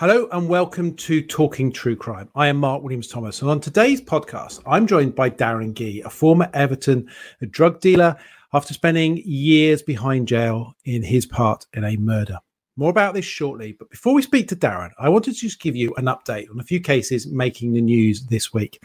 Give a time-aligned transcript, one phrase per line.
[0.00, 2.30] Hello and welcome to Talking True Crime.
[2.34, 6.08] I am Mark Williams Thomas, and on today's podcast, I'm joined by Darren Gee, a
[6.08, 7.06] former Everton
[7.50, 8.16] drug dealer,
[8.54, 12.38] after spending years behind jail in his part in a murder.
[12.78, 15.76] More about this shortly, but before we speak to Darren, I wanted to just give
[15.76, 18.78] you an update on a few cases making the news this week.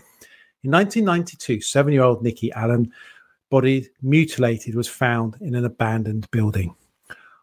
[0.65, 2.91] In 1992, seven year old Nikki Allan,
[3.49, 6.75] body mutilated, was found in an abandoned building.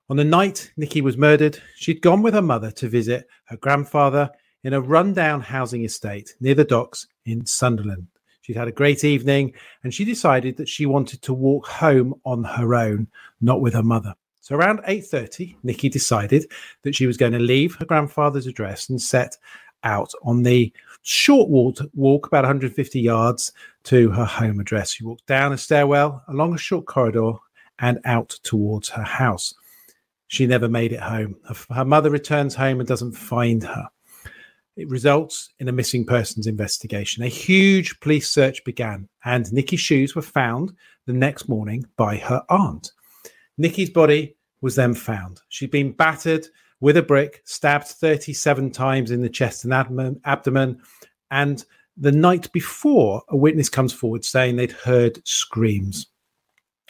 [0.08, 4.30] On the night Nikki was murdered, she'd gone with her mother to visit her grandfather
[4.64, 8.08] in a rundown housing estate near the docks in Sunderland.
[8.42, 12.42] She'd had a great evening and she decided that she wanted to walk home on
[12.42, 13.06] her own,
[13.40, 14.14] not with her mother.
[14.40, 16.50] So around 8:30, Nikki decided
[16.82, 19.36] that she was going to leave her grandfather's address and set
[19.84, 23.52] out on the short walk, walk about 150 yards
[23.84, 24.92] to her home address.
[24.92, 27.34] She walked down a stairwell, along a short corridor,
[27.78, 29.54] and out towards her house.
[30.32, 31.36] She never made it home.
[31.70, 33.90] Her mother returns home and doesn't find her.
[34.76, 37.22] It results in a missing persons investigation.
[37.22, 40.72] A huge police search began, and Nikki's shoes were found
[41.04, 42.92] the next morning by her aunt.
[43.58, 45.42] Nikki's body was then found.
[45.50, 46.46] She'd been battered
[46.80, 49.74] with a brick, stabbed 37 times in the chest and
[50.24, 50.80] abdomen,
[51.30, 51.62] and
[51.98, 56.06] the night before, a witness comes forward saying they'd heard screams.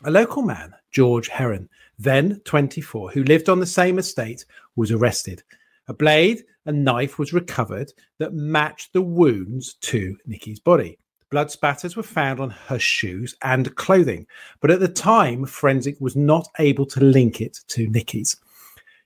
[0.04, 1.68] A local man, George Heron,
[2.02, 4.44] then 24, who lived on the same estate,
[4.76, 5.42] was arrested.
[5.88, 10.98] A blade and knife was recovered that matched the wounds to Nikki's body.
[11.30, 14.26] Blood spatters were found on her shoes and clothing,
[14.60, 18.36] but at the time, forensic was not able to link it to Nikki's.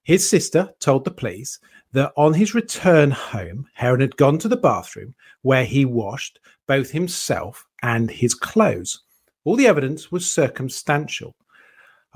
[0.03, 1.59] His sister told the police
[1.93, 6.91] that on his return home, Heron had gone to the bathroom where he washed both
[6.91, 9.03] himself and his clothes.
[9.45, 11.37] All the evidence was circumstantial.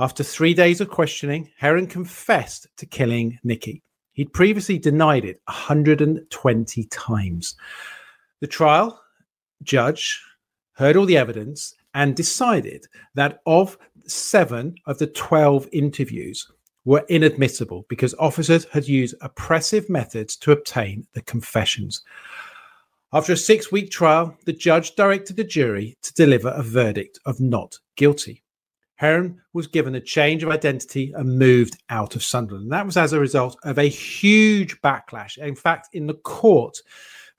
[0.01, 3.83] After three days of questioning, Heron confessed to killing Nikki.
[4.13, 7.55] He'd previously denied it 120 times.
[8.41, 8.99] The trial
[9.63, 10.19] judge
[10.73, 16.51] heard all the evidence and decided that of seven of the 12 interviews
[16.87, 22.03] were inadmissible because officers had used oppressive methods to obtain the confessions.
[23.13, 27.39] After a six week trial, the judge directed the jury to deliver a verdict of
[27.39, 28.43] not guilty.
[29.01, 32.65] Heron was given a change of identity and moved out of Sunderland.
[32.65, 35.39] And that was as a result of a huge backlash.
[35.39, 36.77] In fact, in the court,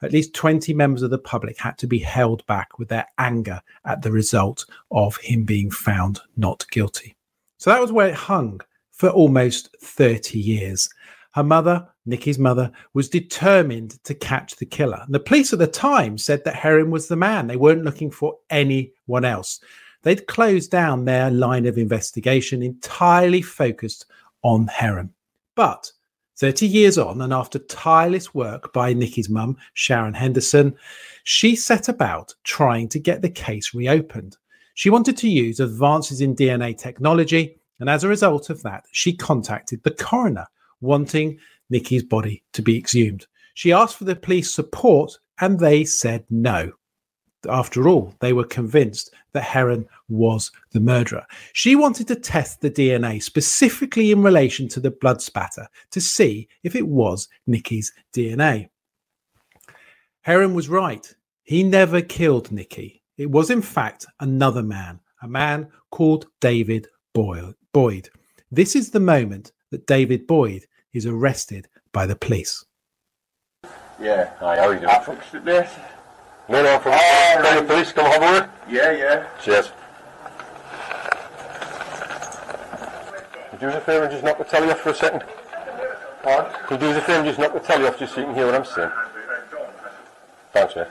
[0.01, 3.61] at least 20 members of the public had to be held back with their anger
[3.85, 7.15] at the result of him being found not guilty.
[7.59, 8.61] So that was where it hung
[8.91, 10.89] for almost 30 years.
[11.35, 15.03] Her mother, Nikki's mother, was determined to catch the killer.
[15.05, 17.45] And the police at the time said that Heron was the man.
[17.45, 19.59] They weren't looking for anyone else
[20.03, 24.05] they'd closed down their line of investigation entirely focused
[24.43, 25.13] on Heron.
[25.55, 25.91] But
[26.37, 30.75] 30 years on, and after tireless work by Nikki's mum, Sharon Henderson,
[31.23, 34.37] she set about trying to get the case reopened.
[34.73, 39.15] She wanted to use advances in DNA technology, and as a result of that, she
[39.15, 40.47] contacted the coroner,
[40.79, 41.37] wanting
[41.69, 43.27] Nikki's body to be exhumed.
[43.53, 46.71] She asked for the police support, and they said no
[47.49, 51.25] after all, they were convinced that Heron was the murderer.
[51.53, 56.47] She wanted to test the DNA specifically in relation to the blood spatter to see
[56.63, 58.69] if it was Nikki's DNA.
[60.21, 61.13] Heron was right.
[61.43, 63.01] He never killed Nikki.
[63.17, 68.09] It was, in fact, another man, a man called David Boyd.
[68.51, 72.65] This is the moment that David Boyd is arrested by the police.
[73.99, 74.91] Yeah, I how are you doing?
[76.51, 77.93] No, no, from uh, the police.
[77.93, 78.49] Come have a.
[78.69, 79.25] Yeah, yeah.
[79.41, 79.71] Cheers.
[83.51, 85.21] Could you do us a favour and just knock the telly off for a second?
[86.23, 86.53] What?
[86.67, 88.25] Could you do us a favour and just knock the telly off just so you
[88.25, 88.91] can hear what I'm saying?
[90.51, 90.87] Thanks, mate.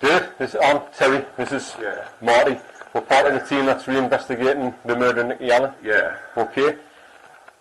[0.00, 1.26] Dude, this is I'm Terry.
[1.36, 2.08] This is yeah.
[2.22, 2.58] Marty.
[2.94, 5.74] We're part of the team that's reinvestigating the murder of Nikki Allan.
[5.84, 6.16] Yeah.
[6.38, 6.78] Okay.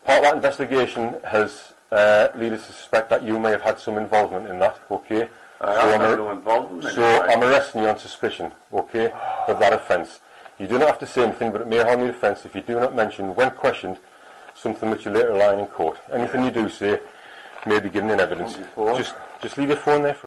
[0.05, 3.77] Part of that investigation has uh, led us to suspect that you may have had
[3.77, 4.79] some involvement in that.
[4.89, 5.27] Okay.
[5.63, 9.11] I so, I'm, no involvement so I'm arresting you on suspicion, okay,
[9.47, 10.19] of that offence.
[10.57, 12.61] You do not have to say anything, but it may harm the offence if you
[12.61, 13.97] do not mention, when questioned,
[14.55, 15.97] something which you later lie in court.
[16.11, 16.99] Anything you do say
[17.65, 18.57] may be given in evidence.
[18.75, 20.15] Just, just leave your phone there.
[20.15, 20.25] For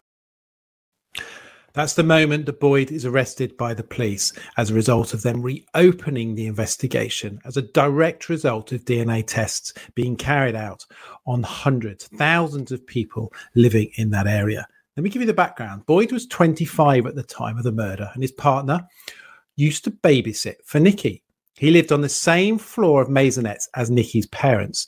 [1.73, 5.41] that's the moment that Boyd is arrested by the police as a result of them
[5.41, 10.85] reopening the investigation as a direct result of DNA tests being carried out
[11.27, 14.69] on hundreds, thousands of people living in that area.
[14.95, 15.85] Let me give you the background.
[15.85, 18.87] Boyd was 25 at the time of the murder, and his partner
[19.57, 21.21] used to babysit for Nikki.
[21.57, 24.87] He lived on the same floor of Maisonettes as Nikki's parents.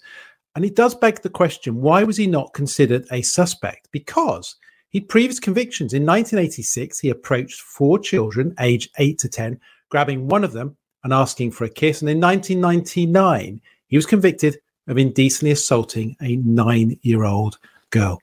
[0.56, 3.90] And it does beg the question why was he not considered a suspect?
[3.92, 4.56] Because
[4.90, 5.94] he'd previous convictions.
[5.94, 9.60] In 1986, he approached four children aged 8 to 10,
[9.90, 12.02] grabbing one of them and asking for a kiss.
[12.02, 14.58] And in 1999, he was convicted
[14.88, 17.60] of indecently assaulting a nine year old
[17.90, 18.22] girl.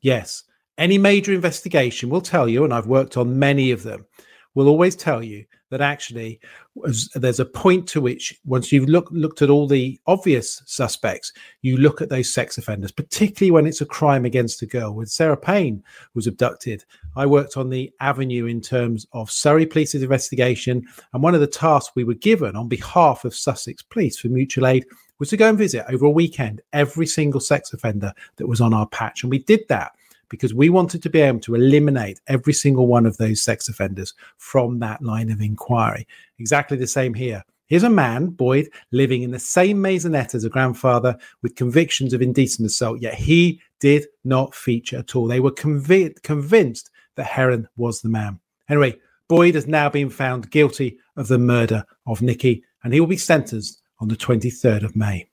[0.00, 0.42] Yes,
[0.78, 4.06] any major investigation will tell you, and I've worked on many of them,
[4.54, 6.38] will always tell you that actually
[7.16, 11.32] there's a point to which once you've look, looked at all the obvious suspects
[11.62, 14.94] you look at those sex offenders particularly when it's a crime against a girl.
[14.94, 15.82] When sarah payne
[16.14, 16.84] was abducted
[17.16, 21.46] i worked on the avenue in terms of surrey police's investigation and one of the
[21.48, 24.86] tasks we were given on behalf of sussex police for mutual aid
[25.18, 28.72] was to go and visit over a weekend every single sex offender that was on
[28.72, 29.92] our patch and we did that
[30.34, 34.14] because we wanted to be able to eliminate every single one of those sex offenders
[34.36, 36.08] from that line of inquiry.
[36.40, 37.44] Exactly the same here.
[37.68, 42.20] Here's a man, Boyd, living in the same maisonette as a grandfather with convictions of
[42.20, 45.28] indecent assault, yet he did not feature at all.
[45.28, 48.40] They were conv- convinced that Heron was the man.
[48.68, 48.96] Anyway,
[49.28, 53.16] Boyd has now been found guilty of the murder of Nikki, and he will be
[53.16, 55.28] sentenced on the 23rd of May.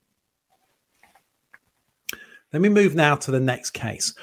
[2.53, 4.13] Let me move now to the next case.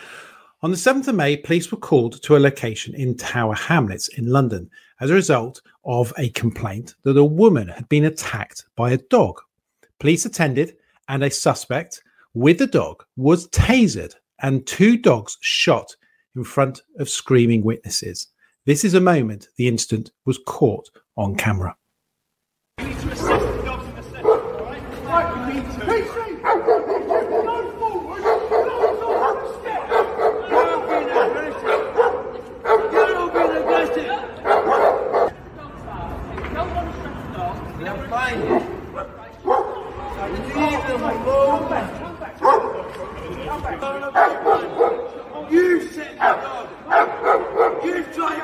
[0.61, 4.27] On the 7th of May, police were called to a location in Tower Hamlets in
[4.27, 4.69] London
[5.01, 9.41] as a result of a complaint that a woman had been attacked by a dog.
[10.01, 10.77] Police attended,
[11.09, 12.03] and a suspect
[12.35, 15.95] with the dog was tasered and two dogs shot
[16.35, 18.27] in front of screaming witnesses.
[18.67, 21.77] This is a moment the incident was caught on camera.
[45.51, 46.69] You sit dog.
[47.85, 48.43] You try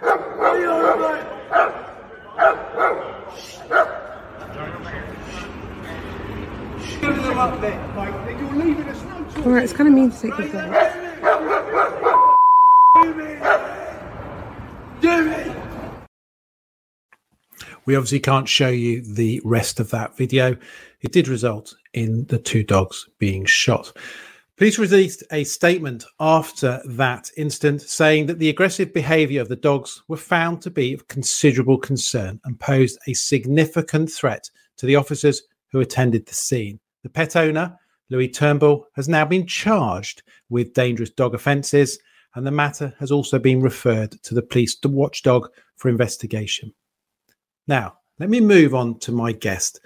[0.00, 1.24] What are you on about?
[7.00, 8.38] Give them up there, mate.
[8.40, 9.46] You're leaving us no choice.
[9.46, 10.72] Alright, it's kind of mean to take this out.
[12.94, 13.38] Do me.
[15.02, 15.54] Do me.
[17.84, 20.56] We obviously can't show you the rest of that video.
[21.02, 23.94] It did result in the two dogs being shot.
[24.56, 30.02] Police released a statement after that incident saying that the aggressive behavior of the dogs
[30.08, 34.48] were found to be of considerable concern and posed a significant threat
[34.78, 35.42] to the officers
[35.72, 36.80] who attended the scene.
[37.04, 37.78] The pet owner,
[38.08, 41.98] Louis Turnbull, has now been charged with dangerous dog offences,
[42.34, 46.72] and the matter has also been referred to the police watchdog for investigation.
[47.68, 49.80] Now, let me move on to my guest.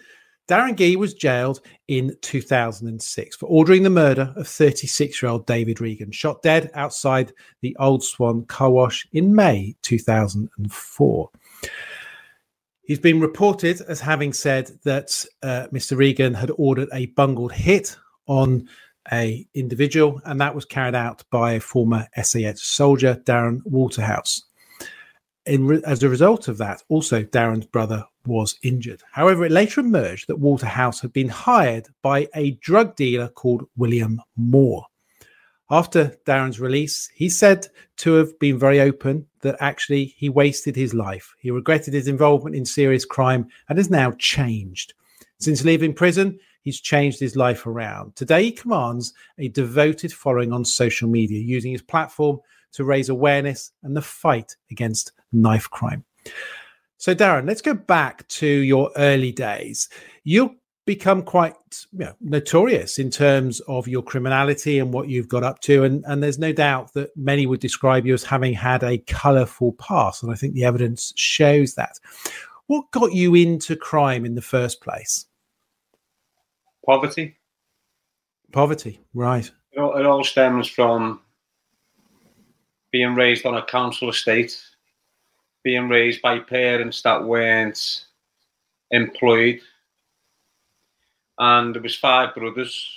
[0.48, 5.80] Darren Gee was jailed in 2006 for ordering the murder of 36 year old David
[5.80, 7.32] Regan, shot dead outside
[7.62, 11.30] the Old Swan car wash in May 2004.
[12.88, 15.96] He's been reported as having said that uh, Mr.
[15.96, 17.96] Regan had ordered a bungled hit
[18.26, 18.68] on
[19.12, 24.42] a individual, and that was carried out by a former SAS soldier, Darren Waterhouse
[25.48, 29.02] in, as a result of that, also Darren's brother was injured.
[29.10, 34.20] However, it later emerged that Waterhouse had been hired by a drug dealer called William
[34.36, 34.84] Moore.
[35.70, 37.66] After Darren's release, he said
[37.98, 41.34] to have been very open that actually he wasted his life.
[41.40, 44.94] He regretted his involvement in serious crime and has now changed.
[45.38, 48.16] Since leaving prison, he's changed his life around.
[48.16, 52.40] Today, he commands a devoted following on social media, using his platform
[52.72, 56.04] to raise awareness and the fight against knife crime.
[56.96, 59.88] So, Darren, let's go back to your early days.
[60.24, 60.57] You
[60.88, 61.54] become quite
[61.92, 65.84] you know, notorious in terms of your criminality and what you've got up to.
[65.84, 69.74] And, and there's no doubt that many would describe you as having had a colourful
[69.74, 70.22] past.
[70.22, 72.00] And I think the evidence shows that.
[72.68, 75.26] What got you into crime in the first place?
[76.86, 77.36] Poverty.
[78.50, 79.50] Poverty, right.
[79.72, 81.20] It all, it all stems from
[82.92, 84.58] being raised on a council estate
[85.64, 88.06] being raised by parents that weren't
[88.90, 89.60] employed.
[91.38, 92.88] And there was five brothers,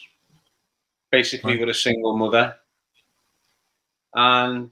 [1.12, 1.60] basically right.
[1.60, 2.56] with a single mother.
[4.14, 4.72] And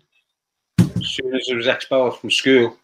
[0.79, 2.75] as soon as I was expelled from school,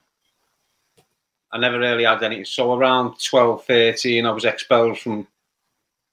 [1.51, 2.43] I never really had any.
[2.45, 5.27] So around 12, 13, I was expelled from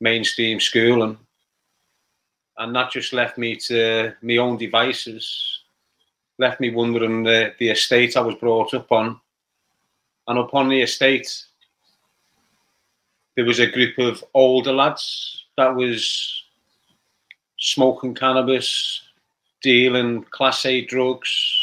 [0.01, 1.17] mainstream school and
[2.59, 5.63] and that just left me to my own devices
[6.39, 9.21] left me wondering the, the estate I was brought up on.
[10.29, 11.45] And upon the estate,
[13.37, 16.45] there was a group of older lads that was
[17.59, 19.03] smoking cannabis,
[19.63, 21.59] dealing class A drugs.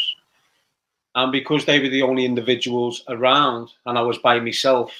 [1.15, 4.91] And because they were the only individuals around and I was by myself,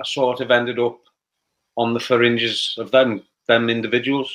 [0.00, 0.98] I sort of ended up
[1.76, 4.34] on the fringes of them them individuals.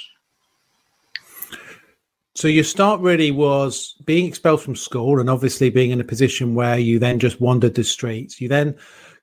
[2.36, 6.56] So your start really was being expelled from school and obviously being in a position
[6.56, 8.40] where you then just wandered the streets.
[8.40, 8.78] You then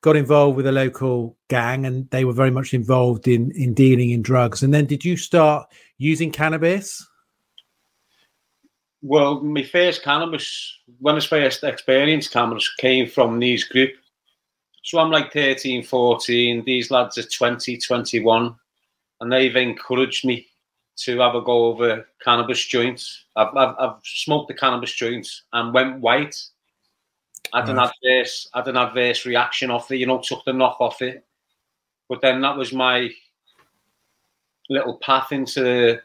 [0.07, 4.11] got involved with a local gang and they were very much involved in in dealing
[4.11, 4.63] in drugs.
[4.63, 7.05] And then did you start using cannabis?
[9.03, 13.91] Well, my first cannabis, when I first experienced cannabis, came from these group.
[14.85, 16.65] So I'm like 13, 14.
[16.65, 18.55] These lads are 20, 21.
[19.21, 20.47] And they've encouraged me
[20.99, 23.25] to have a go over cannabis joints.
[23.35, 26.37] I've, I've, I've smoked the cannabis joints and went white.
[27.53, 29.97] I had an adverse, had an adverse reaction off it.
[29.97, 31.25] You know, took the knock off it.
[32.09, 33.11] But then that was my
[34.69, 36.01] little path into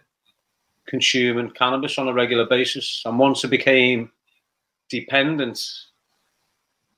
[0.88, 3.02] consuming cannabis on a regular basis.
[3.06, 4.12] And once I became
[4.90, 5.64] dependent,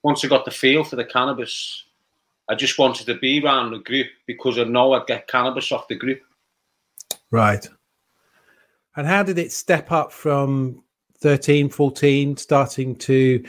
[0.03, 1.85] once I got the feel for the cannabis,
[2.49, 5.87] I just wanted to be around the group because I know I'd get cannabis off
[5.87, 6.21] the group.
[7.31, 7.65] Right.
[8.95, 10.83] And how did it step up from
[11.23, 13.41] 13, 14, starting to,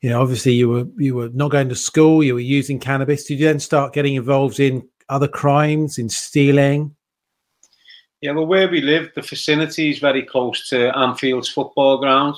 [0.00, 3.24] you know, obviously you were you were not going to school, you were using cannabis.
[3.24, 6.96] Did you then start getting involved in other crimes, in stealing?
[8.20, 12.34] Yeah, well, where we live, the facility is very close to Anfield's football ground.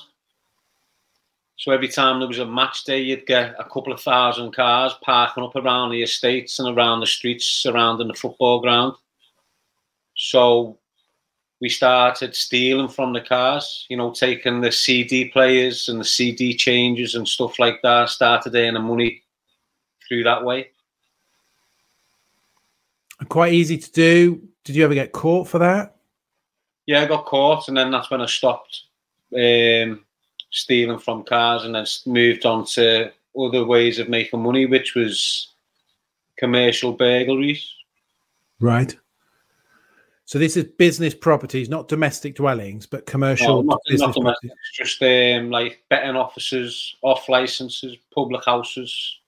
[1.56, 4.94] So every time there was a match day, you'd get a couple of thousand cars
[5.02, 8.94] parking up around the estates and around the streets surrounding the football ground.
[10.16, 10.78] So
[11.62, 16.57] we started stealing from the cars, you know, taking the CD players and the CD
[16.57, 19.23] changes and stuff like that, started earning money
[20.07, 20.71] through that way.
[23.28, 24.42] Quite easy to do.
[24.64, 25.95] Did you ever get caught for that?
[26.87, 28.83] Yeah, I got caught, and then that's when I stopped
[29.33, 30.04] um,
[30.50, 35.52] stealing from cars and then moved on to other ways of making money, which was
[36.37, 37.73] commercial burglaries.
[38.59, 38.97] Right.
[40.32, 44.34] So this is business properties, not domestic dwellings, but commercial no, not, business not
[44.72, 49.18] just um, like betting offices, off licenses, public houses,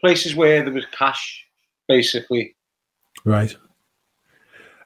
[0.00, 1.46] places where there was cash,
[1.86, 2.56] basically.
[3.26, 3.54] Right.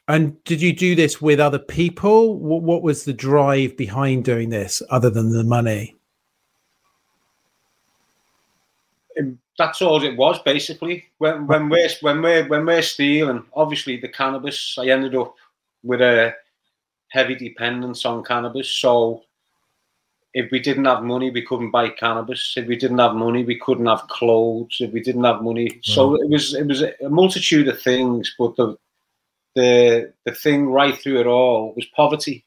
[0.09, 2.41] And did you do this with other people?
[2.41, 5.95] What, what was the drive behind doing this, other than the money?
[9.17, 11.05] Um, that's all it was, basically.
[11.19, 15.37] When when we're when we're when we're stealing, obviously the cannabis, I ended up
[15.83, 16.35] with a
[17.09, 18.71] heavy dependence on cannabis.
[18.71, 19.23] So
[20.35, 22.55] if we didn't have money, we couldn't buy cannabis.
[22.57, 24.79] If we didn't have money, we couldn't have clothes.
[24.81, 26.25] If we didn't have money, so mm.
[26.25, 28.35] it was it was a multitude of things.
[28.39, 28.77] But the
[29.55, 32.45] the the thing right through it all was poverty.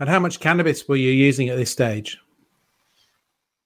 [0.00, 2.18] And how much cannabis were you using at this stage?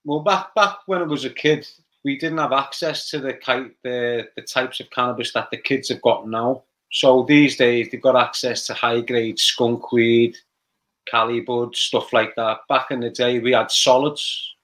[0.04, 1.66] Well, back back when I was a kid,
[2.04, 3.38] we didn't have access to the
[3.82, 6.64] the the types of cannabis that the kids have got now.
[6.92, 10.36] So these days they've got access to high grade skunk weed,
[11.06, 12.60] cali bud, stuff like that.
[12.68, 14.54] Back in the day, we had solids,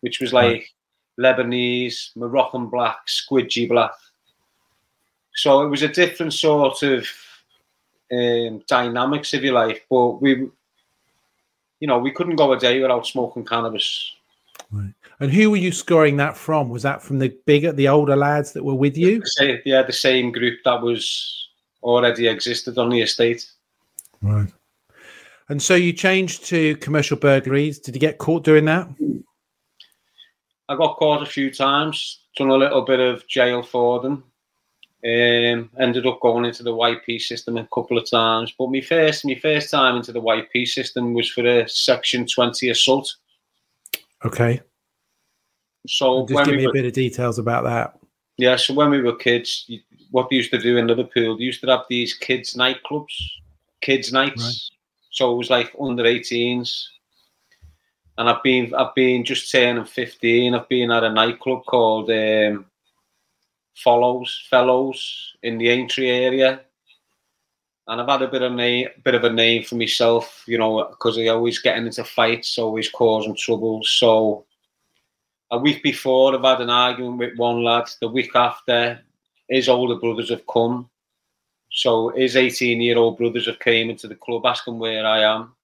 [0.00, 0.70] which was like
[1.18, 1.36] right.
[1.36, 3.92] Lebanese, Moroccan black, squidgy black.
[5.34, 7.06] So it was a different sort of
[8.12, 9.86] um, dynamics, if you like.
[9.88, 10.48] But we,
[11.80, 14.14] you know, we couldn't go a day without smoking cannabis.
[14.70, 14.92] Right.
[15.20, 16.68] And who were you scoring that from?
[16.68, 19.22] Was that from the bigger, the older lads that were with you?
[19.64, 21.47] Yeah, the same group that was
[21.82, 23.50] already existed on the estate.
[24.22, 24.52] Right.
[25.48, 27.78] And so you changed to commercial burglaries.
[27.78, 28.88] Did you get caught doing that?
[30.68, 34.24] I got caught a few times, done a little bit of jail for them.
[35.04, 38.52] Um, ended up going into the YP system a couple of times.
[38.58, 42.68] But my first my first time into the YP system was for a section 20
[42.68, 43.14] assault.
[44.24, 44.60] Okay.
[45.86, 47.98] So just give me were, a bit of details about that.
[48.38, 49.68] Yeah, so when we were kids,
[50.12, 53.12] what they used to do in Liverpool, they used to have these kids' nightclubs,
[53.80, 54.42] kids' nights.
[54.42, 54.78] Right.
[55.10, 56.84] So it was like under 18s.
[58.16, 60.54] And I've been I've been just turning 15.
[60.54, 62.66] I've been at a nightclub called um,
[63.76, 66.60] Follows Fellows in the Aintree area.
[67.88, 70.86] And I've had a bit of name, bit of a name for myself, you know,
[70.90, 73.82] because I always getting into fights, always causing trouble.
[73.82, 74.44] So
[75.50, 77.88] a week before, I've had an argument with one lad.
[78.00, 79.00] The week after,
[79.48, 80.90] his older brothers have come.
[81.70, 85.54] So his 18 year old brothers have came into the club asking where I am.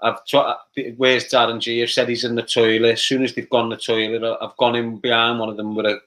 [0.00, 1.82] I've t- where's Darren Gee?
[1.82, 2.92] I've said he's in the toilet.
[2.92, 5.74] As soon as they've gone to the toilet, I've gone in behind one of them
[5.74, 6.00] with a,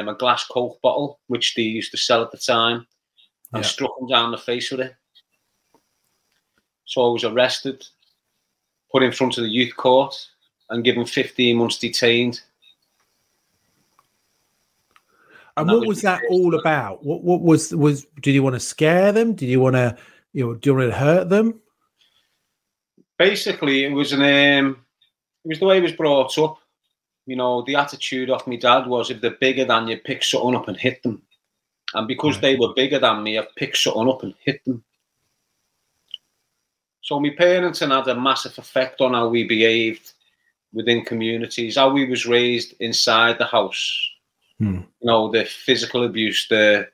[0.00, 2.86] um, a glass Coke bottle, which they used to sell at the time,
[3.52, 3.68] and Yeah.
[3.68, 4.94] struck him down the face with it.
[6.84, 7.84] So I was arrested,
[8.92, 10.14] put in front of the youth court,
[10.70, 12.40] and given 15 months detained.
[15.56, 17.04] And that what was that all about?
[17.04, 18.06] What what was was?
[18.20, 19.34] Did you want to scare them?
[19.34, 19.96] Did you want to
[20.32, 20.54] you know?
[20.54, 21.60] Do you want to hurt them?
[23.18, 24.76] Basically, it was an um,
[25.44, 26.58] it was the way he was brought up.
[27.26, 30.54] You know, the attitude of my dad was if they're bigger than you, pick something
[30.54, 31.22] up and hit them.
[31.94, 32.42] And because Right.
[32.42, 34.84] they were bigger than me, I picked something up and hit them.
[37.02, 40.12] So my parents had a massive effect on how we behaved
[40.72, 44.10] within communities, how we was raised inside the house.
[44.58, 44.80] Hmm.
[45.00, 46.88] You know, the physical abuse, the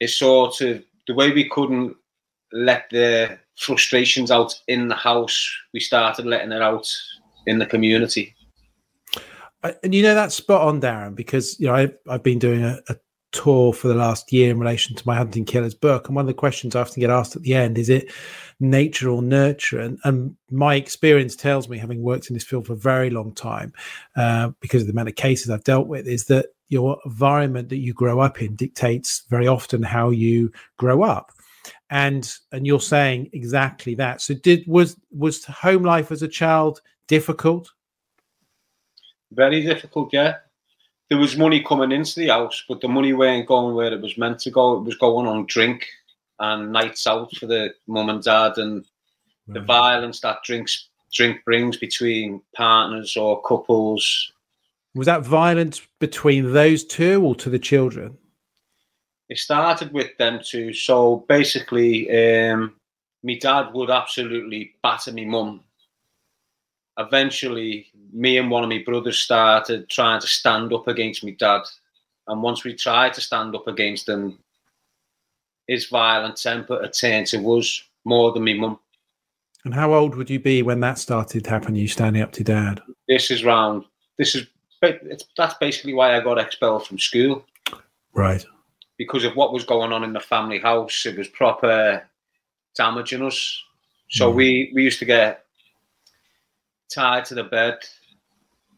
[0.00, 1.96] it's sort of the way we couldn't
[2.52, 6.86] let the frustrations out in the house, we started letting it out
[7.46, 8.34] in the community.
[9.82, 12.78] And you know that's spot on, Darren, because you know I've, I've been doing a,
[12.88, 12.96] a
[13.36, 16.26] tour for the last year in relation to my Hunting Killers book, and one of
[16.26, 18.10] the questions I often get asked at the end is it
[18.58, 19.80] nature or nurture?
[19.80, 23.32] And, and my experience tells me, having worked in this field for a very long
[23.34, 23.72] time,
[24.16, 27.78] uh, because of the amount of cases I've dealt with, is that your environment that
[27.78, 31.32] you grow up in dictates very often how you grow up.
[31.90, 34.20] And and you're saying exactly that.
[34.20, 37.70] So did was was home life as a child difficult?
[39.32, 40.36] Very difficult, yeah.
[41.08, 44.18] There was money coming into the house, but the money weren't going where it was
[44.18, 44.76] meant to go.
[44.76, 45.86] It was going on drink
[46.38, 48.84] and nights out for the mum and dad, and
[49.48, 54.32] the violence that drinks drink brings between partners or couples.
[54.94, 58.18] Was that violence between those two or to the children?
[59.28, 60.72] It started with them two.
[60.72, 62.74] So basically, um,
[63.22, 65.62] my dad would absolutely batter me mum.
[66.98, 71.62] Eventually, me and one of my brothers started trying to stand up against my dad.
[72.28, 74.38] And once we tried to stand up against him,
[75.68, 78.78] his violent temper had turned to us more than me mum.
[79.64, 81.76] And how old would you be when that started happening?
[81.82, 82.80] You standing up to dad?
[83.08, 83.84] This is round.
[84.16, 84.46] This is
[84.82, 87.44] it's, that's basically why I got expelled from school.
[88.12, 88.44] Right.
[88.98, 91.04] because of what was going on in the family house.
[91.04, 92.02] It was proper
[92.76, 93.62] damaging us.
[94.10, 94.34] So Mhm.
[94.36, 95.45] we we used to get
[96.92, 97.78] tied to the bed,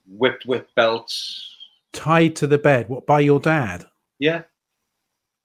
[0.07, 1.45] whipped with belts.
[1.93, 3.87] Tied to the bed, what by your dad,
[4.19, 4.43] Yeah.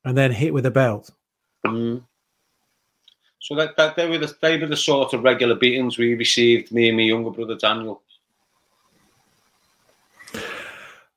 [0.05, 1.09] and then hit with a belt.
[1.65, 2.03] Mm.
[3.39, 6.71] So that, that they were the they were the sort of regular beatings we received.
[6.71, 8.01] Me and my younger brother Daniel.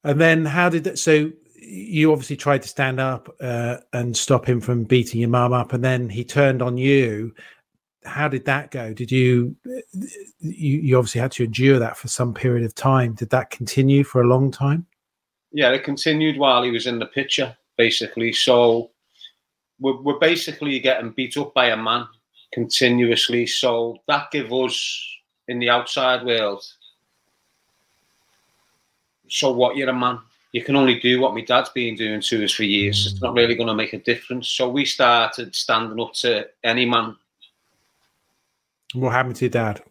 [0.03, 0.99] And then how did that?
[0.99, 5.53] So you obviously tried to stand up uh, and stop him from beating your mum
[5.53, 7.35] up, and then he turned on you.
[8.07, 8.95] How did that go?
[8.95, 9.57] Did you,
[10.41, 13.15] you you obviously had to endure that for some period of time?
[13.15, 14.87] Did that continue for a long time?
[15.53, 18.33] Yeah, it continued while he was in the picture, basically.
[18.33, 18.91] So
[19.81, 22.07] we're, we're basically getting beat up by a man
[22.53, 23.47] continuously.
[23.47, 25.05] So that gave us
[25.49, 26.65] in the outside world.
[29.29, 29.77] So what?
[29.77, 30.21] You're a man.
[30.53, 33.07] You can only do what my dad's been doing to us for years.
[33.07, 34.49] It's not really going to make a difference.
[34.49, 37.17] So we started standing up to any man.
[38.97, 39.83] What happened to your dad?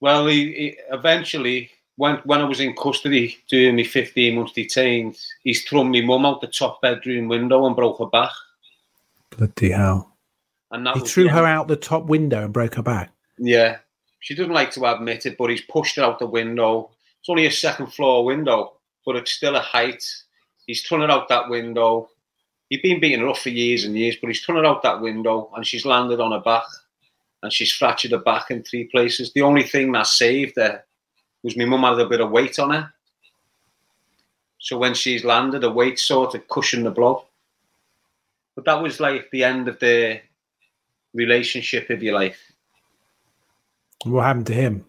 [0.00, 5.18] Well, he, he eventually, when when I was in custody doing me 15 months detained,
[5.44, 8.32] he's thrown me mum out the top bedroom window and broke her back.
[9.36, 10.16] Bloody hell!
[10.70, 13.10] And that He threw her out the top window and broke her back.
[13.36, 13.76] Yeah,
[14.20, 16.90] she doesn't like to admit it, but he's pushed her out the window.
[17.20, 18.72] It's only a second floor window,
[19.04, 20.02] but it's still a height.
[20.64, 22.08] He's thrown her out that window.
[22.70, 25.02] He'd been beating her up for years and years, but he's thrown her out that
[25.02, 26.64] window and she's landed on her back
[27.42, 29.32] and she's fractured her back in three places.
[29.32, 30.84] The only thing that saved her
[31.42, 32.92] was my mum had a bit of weight on her.
[34.58, 37.24] So when she's landed, her weight sort of cushioned the blow.
[38.54, 40.20] But that was like the end of the
[41.14, 42.36] relationship, if you like.
[44.04, 44.84] What happened to him?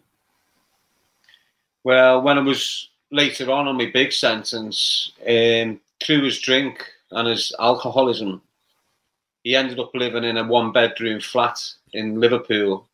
[1.83, 7.27] Well, when I was later on on my big sentence, um, through his drink and
[7.27, 8.41] his alcoholism,
[9.43, 11.59] he ended up living in a one bedroom flat
[11.93, 12.87] in Liverpool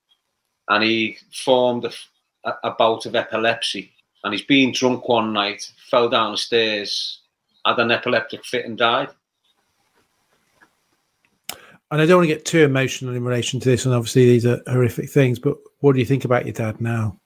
[0.70, 3.92] and he formed a, a, bout of epilepsy.
[4.24, 7.22] And he's been drunk one night, fell down the stairs,
[7.66, 9.10] had an epileptic fit and died.
[11.90, 14.46] And I don't want to get too emotional in relation to this, and obviously these
[14.46, 15.40] are horrific things.
[15.40, 17.18] But what do you think about your dad now?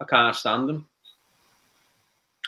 [0.00, 0.86] I can't stand him.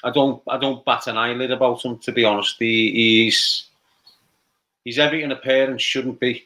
[0.04, 0.42] I don't.
[0.46, 1.98] I don't bat an eyelid about him.
[2.00, 3.70] To be honest, he, he's
[4.84, 6.44] he's everything a parent shouldn't be,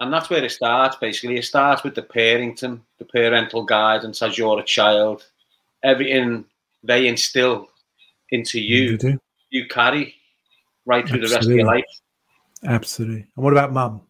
[0.00, 0.96] and that's where it starts.
[0.96, 5.26] Basically, it starts with the parenting, the parental guidance as you're a child.
[5.82, 6.44] Everything
[6.82, 7.68] they instill
[8.30, 10.14] into you, You you carry
[10.84, 11.84] right through the rest of your life.
[12.64, 13.26] Absolutely.
[13.36, 14.02] And what about mum?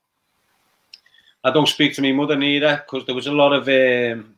[1.44, 4.34] I don't speak to my mother neither because there was a lot of um,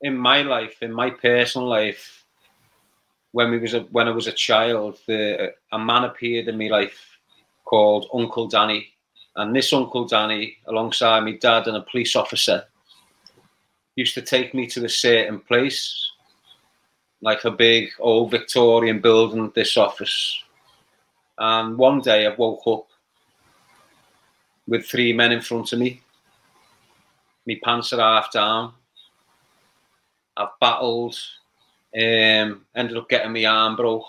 [0.00, 2.24] in my life, in my personal life,
[3.32, 6.68] when we was a, when I was a child, the, a man appeared in my
[6.68, 7.11] life
[7.72, 8.88] called Uncle Danny,
[9.36, 12.64] and this Uncle Danny, alongside my dad and a police officer,
[13.96, 16.10] used to take me to a certain place,
[17.22, 19.50] like a big old Victorian building.
[19.54, 20.44] This office,
[21.38, 22.88] and one day I woke up
[24.66, 26.02] with three men in front of me
[27.46, 28.72] my pants are half down.
[30.36, 31.16] I've battled,
[31.94, 34.04] um, ended up getting my arm broke.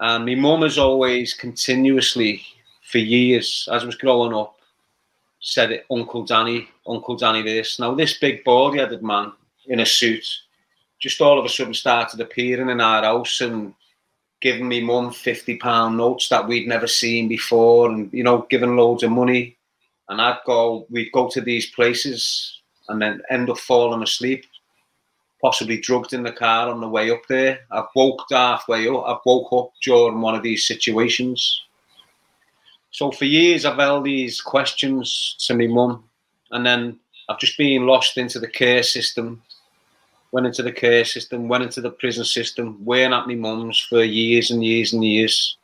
[0.00, 2.42] And my mum has always continuously,
[2.82, 4.56] for years, as I was growing up,
[5.40, 7.78] said it, Uncle Danny, Uncle Danny this.
[7.78, 9.32] Now, this big baldy headed man
[9.66, 10.24] in a suit
[10.98, 13.74] just all of a sudden started appearing in our house and
[14.40, 19.02] giving me mum £50 notes that we'd never seen before and, you know, giving loads
[19.02, 19.56] of money
[20.08, 24.46] and I'd go, we'd go to these places and then end up falling asleep,
[25.40, 27.60] possibly drugged in the car on the way up there.
[27.70, 31.62] I've woke halfway up, I've woke up during one of these situations.
[32.90, 36.04] So for years, I've held these questions to my mum,
[36.50, 36.98] and then
[37.28, 39.42] I've just been lost into the care system.
[40.32, 44.02] Went into the care system, went into the prison system, wearing at my mum's for
[44.02, 45.56] years and years and years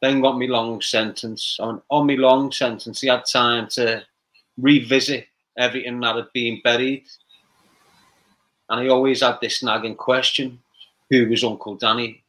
[0.00, 1.56] then got me long sentence.
[1.60, 4.02] On, on me long sentence, he had time to
[4.56, 5.26] revisit
[5.56, 7.04] everything that had been buried.
[8.70, 10.58] And I always had this nagging question
[11.10, 12.22] who was Uncle Danny?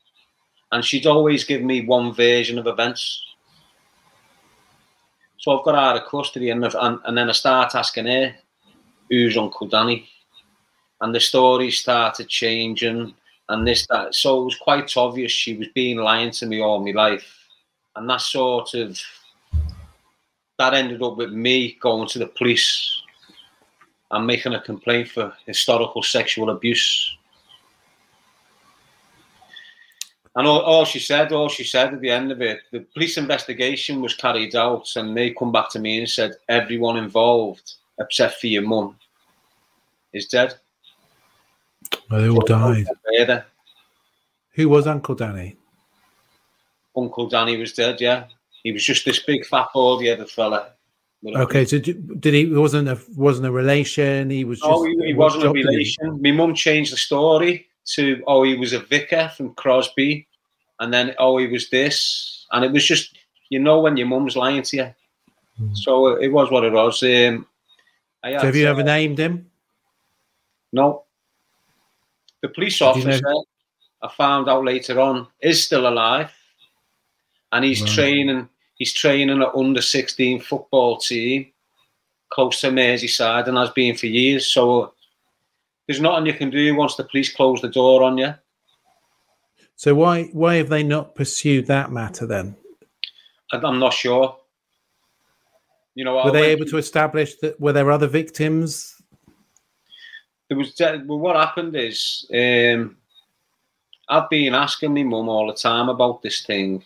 [0.72, 3.24] And she'd always give me one version of events.
[5.38, 8.36] So I've got out of custody and, and, and then I start asking her,
[9.10, 10.08] who's Uncle Danny?
[11.02, 13.14] And the story started changing
[13.50, 14.16] and this, that.
[14.16, 17.40] So it was quite obvious she was being lying to me all my life
[17.96, 19.00] and that sort of
[20.58, 22.99] that ended up with me going to the police
[24.12, 27.16] and making a complaint for historical sexual abuse.
[30.36, 33.18] And all, all she said, all she said at the end of it, the police
[33.18, 38.40] investigation was carried out, and they come back to me and said everyone involved, except
[38.40, 38.96] for your mum,
[40.14, 40.56] is dead.
[42.10, 42.88] Well, they all died.
[44.54, 45.58] Who was Uncle Danny?
[46.96, 48.00] Uncle Danny was dead.
[48.02, 48.26] Yeah,
[48.64, 50.74] he was just this big fat baldy headed fella.
[51.22, 54.30] With Okay, so did he wasn't a wasn't a relation?
[54.30, 54.70] He was just.
[54.72, 56.22] Oh, he, he wasn't a job did he- relation.
[56.22, 60.28] My mum changed the story to oh, he was a vicar from Crosby,
[60.80, 63.18] and then oh, he was this, and it was just
[63.50, 64.94] you know when your mum's lying to you.
[65.58, 65.74] Hmm.
[65.74, 67.04] So it was what it was.
[67.04, 67.46] Um,
[68.24, 69.50] I had, So have you uh, ever named him?
[70.72, 71.04] No.
[72.42, 73.46] The police Did you officer, know-
[74.02, 76.32] I found out later on, is still alive,
[77.52, 77.92] and he's Right.
[77.92, 78.48] training.
[78.80, 81.52] He's training an under sixteen football team
[82.30, 84.48] close to Merseyside, and has been for years.
[84.48, 84.94] So
[85.88, 88.34] there's nothing you can do once the police close the door on you.
[89.76, 92.56] So why why have they not pursued that matter then?
[93.52, 94.38] I- I'm not sure.
[95.96, 98.96] You know, I Were they went able to establish that were there other victims?
[100.48, 102.98] there was well, what happened is um,
[104.08, 106.84] I've been asking my mum all the time about this thing,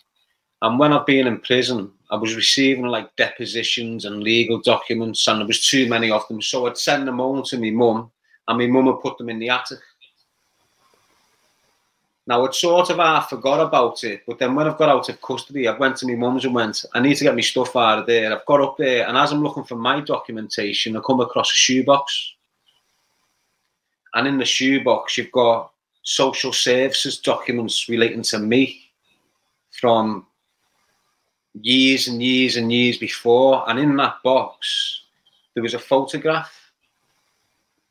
[0.63, 5.39] and when I've been in prison, I was receiving like depositions and legal documents, and
[5.39, 6.41] there was too many of them.
[6.41, 8.11] So I'd send them home to my mum,
[8.47, 9.79] and my mum would put them in the attic.
[12.25, 15.21] Now I'd sort of half forgot about it, but then when I've got out of
[15.21, 17.99] custody, I went to my mum's and went, I need to get my stuff out
[17.99, 18.33] of there.
[18.33, 21.55] I've got up there, and as I'm looking for my documentation, I come across a
[21.55, 22.33] shoebox
[24.13, 25.71] and in the shoebox you've got
[26.03, 28.91] social services documents relating to me
[29.71, 30.25] from
[31.53, 35.03] years and years and years before and in that box
[35.53, 36.71] there was a photograph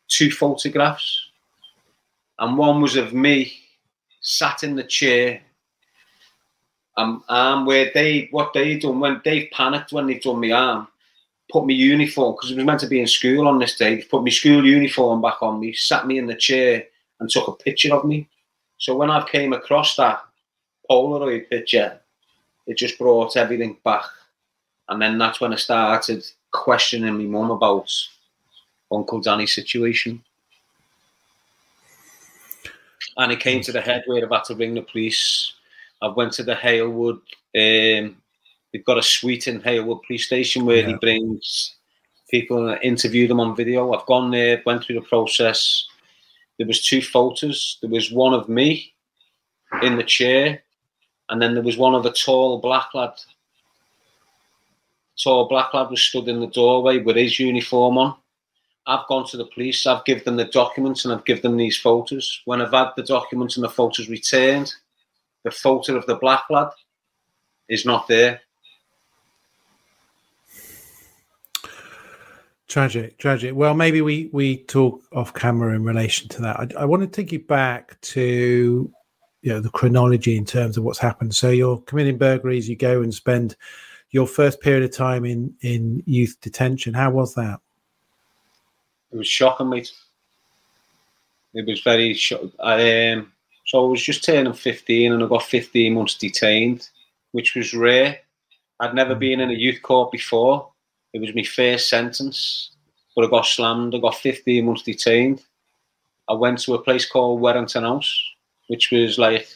[0.08, 1.26] two photographs
[2.38, 3.52] and one was of me
[4.20, 5.40] sat in the chair
[6.96, 10.88] um, arm where they what they done when they panicked when they done my arm
[11.52, 13.96] put my uniform because it was meant to be in school on this day.
[13.96, 16.84] They put my school uniform back on me, sat me in the chair,
[17.20, 18.28] and took a picture of me.
[18.78, 20.22] So when I came across that
[20.90, 22.00] Polaroid picture,
[22.66, 24.04] it just brought everything back.
[24.88, 27.90] And then that's when I started questioning my mum about
[28.90, 30.22] Uncle Danny's situation.
[33.16, 35.52] And it came to the head where I've had to ring the police.
[36.00, 37.20] I went to the Halewood
[37.54, 38.16] um,
[38.72, 40.98] They've got a suite in Halewood Police Station where he Yeah.
[40.98, 41.74] brings
[42.30, 43.92] people and interview them on video.
[43.92, 45.86] I've gone there, went through the process.
[46.56, 47.76] There was two photos.
[47.82, 48.94] There was one of me
[49.82, 50.62] in the chair,
[51.32, 53.14] and then there was one of the tall black lad.
[55.16, 58.16] Tall black lad was stood in the doorway with his uniform on.
[58.86, 61.78] I've gone to the police, I've given them the documents and I've given them these
[61.78, 62.42] photos.
[62.44, 64.74] When I've had the documents and the photos returned,
[65.42, 66.68] the photo of the black lad
[67.66, 68.42] is not there.
[72.68, 73.54] Tragic, tragic.
[73.54, 76.60] Well, maybe we we talk off camera in relation to that.
[76.60, 78.92] I, I want to take you back to
[79.42, 81.34] you know the chronology in terms of what's happened.
[81.34, 83.56] So you're committing burglaries, you go and spend
[84.10, 86.94] your first period of time in in youth detention.
[86.94, 87.60] How was that?
[89.12, 89.92] It was shocking, mate.
[91.54, 92.52] It was very shocking.
[92.58, 93.32] Um,
[93.66, 96.88] so I was just turning 15 and I got 15 months detained,
[97.32, 98.18] which was rare.
[98.80, 100.70] I'd never been in a youth court before.
[101.12, 102.70] It was my first sentence,
[103.14, 103.94] but I got slammed.
[103.94, 105.42] I got 15 months detained.
[106.28, 108.31] I went to a place called Warrington House,
[108.68, 109.46] which was like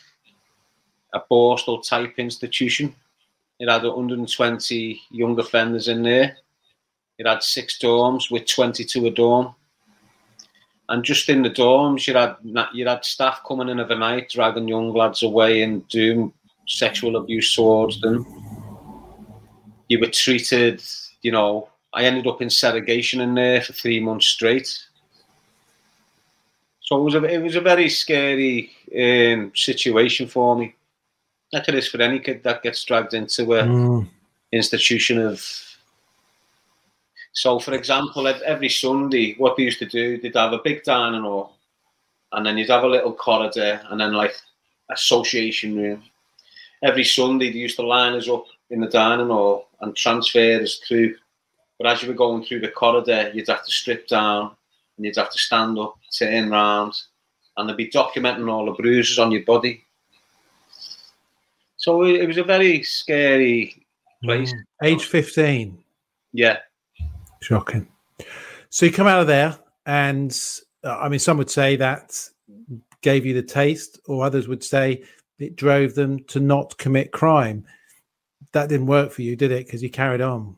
[1.15, 2.95] a Borstal type institution.
[3.59, 6.37] It had 120 young offenders in there.
[7.19, 9.55] It had six dorms with 22 a dorm.
[10.89, 12.37] And just in the dorms, you had
[12.73, 16.33] you had staff coming in of the night, dragging young lads away and doing
[16.69, 18.25] sexual abuse towards them.
[19.89, 20.83] You were treated,
[21.23, 21.69] you know.
[21.93, 24.79] I ended up in segregation in there for three months straight.
[26.87, 30.75] So it was a it was a very scary um, situation for me.
[31.53, 34.09] Like it is for any kid that gets dragged into a mm.
[34.53, 35.41] institution of
[37.37, 41.21] so, for example, every Sunday, what they used to do, they'd have a big dining
[41.21, 41.59] hall,
[42.33, 44.35] and then you'd have a little corridor, and then like
[44.91, 46.03] association room.
[46.83, 50.77] Every Sunday, they used to line us up in the dining hall and transfer us
[50.77, 51.15] through.
[51.77, 54.53] But as you were going through the corridor, you'd have to strip down,
[54.97, 56.95] and you'd have to stand up, turn round,
[57.57, 59.83] and they'd be documenting all the bruises on your body.
[61.77, 63.87] So it was a very scary
[64.23, 64.53] place.
[64.83, 65.79] Age 15.
[66.33, 66.59] Yeah.
[67.41, 67.87] Shocking.
[68.71, 70.37] So you come out of there, and
[70.85, 72.19] uh, I mean, some would say that
[73.03, 75.05] gave you the taste, or others would say
[75.39, 77.65] it drove them to not commit crime.
[78.53, 79.67] That didn't work for you, did it?
[79.67, 80.57] Because you carried on.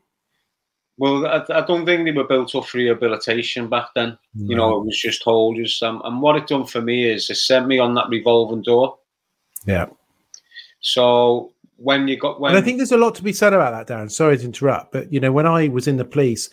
[0.99, 4.17] Well, I, I, don't think they were built up for rehabilitation back then.
[4.35, 4.49] No.
[4.49, 5.81] You know, it was just holders.
[5.81, 8.97] Um, and what it done for me is it sent me on that revolving door.
[9.65, 9.85] Yeah.
[10.81, 13.87] So when you got when and I think there's a lot to be said about
[13.87, 14.11] that, Darren.
[14.11, 16.49] Sorry to interrupt, but you know, when I was in the police,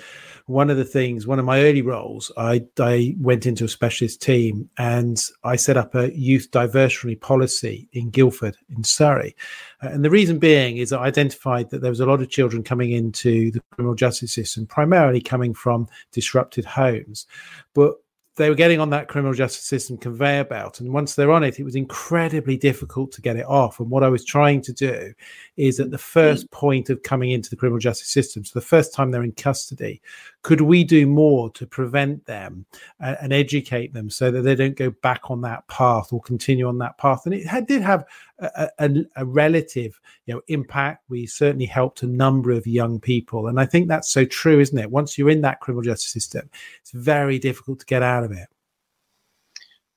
[0.46, 4.22] one of the things, one of my early roles, I, I went into a specialist
[4.22, 9.34] team and I set up a youth diversionary policy in Guildford in Surrey.
[9.82, 12.62] Uh, and the reason being is I identified that there was a lot of children
[12.62, 17.26] coming into the criminal justice system, primarily coming from disrupted homes.
[17.74, 17.96] But
[18.36, 20.80] they were getting on that criminal justice system conveyor belt.
[20.80, 23.80] And once they're on it, it was incredibly difficult to get it off.
[23.80, 25.14] And what I was trying to do
[25.56, 28.92] is at the first point of coming into the criminal justice system, so the first
[28.94, 30.02] time they're in custody,
[30.46, 32.64] could we do more to prevent them
[33.00, 36.68] and, and educate them so that they don't go back on that path or continue
[36.68, 37.22] on that path?
[37.24, 38.04] And it had, did have
[38.38, 41.02] a, a, a, relative you know impact.
[41.08, 44.78] We certainly helped a number of young people and i think that's so true isn't
[44.78, 44.88] it?
[44.88, 46.48] Once you're in that criminal justice system
[46.80, 48.46] it's very difficult to get out of it.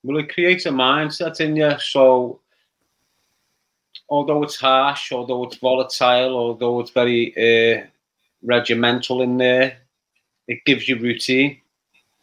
[0.01, 1.77] Well it creates a mindset in you.
[1.77, 2.39] So
[4.09, 7.85] although it's harsh although it's volatile although it's very uh,
[8.41, 9.77] regimental in there
[10.49, 11.57] it gives you routine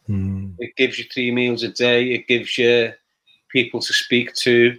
[0.07, 0.53] mm.
[0.59, 2.93] it gives you three meals a day it gives you
[3.51, 4.77] people to speak to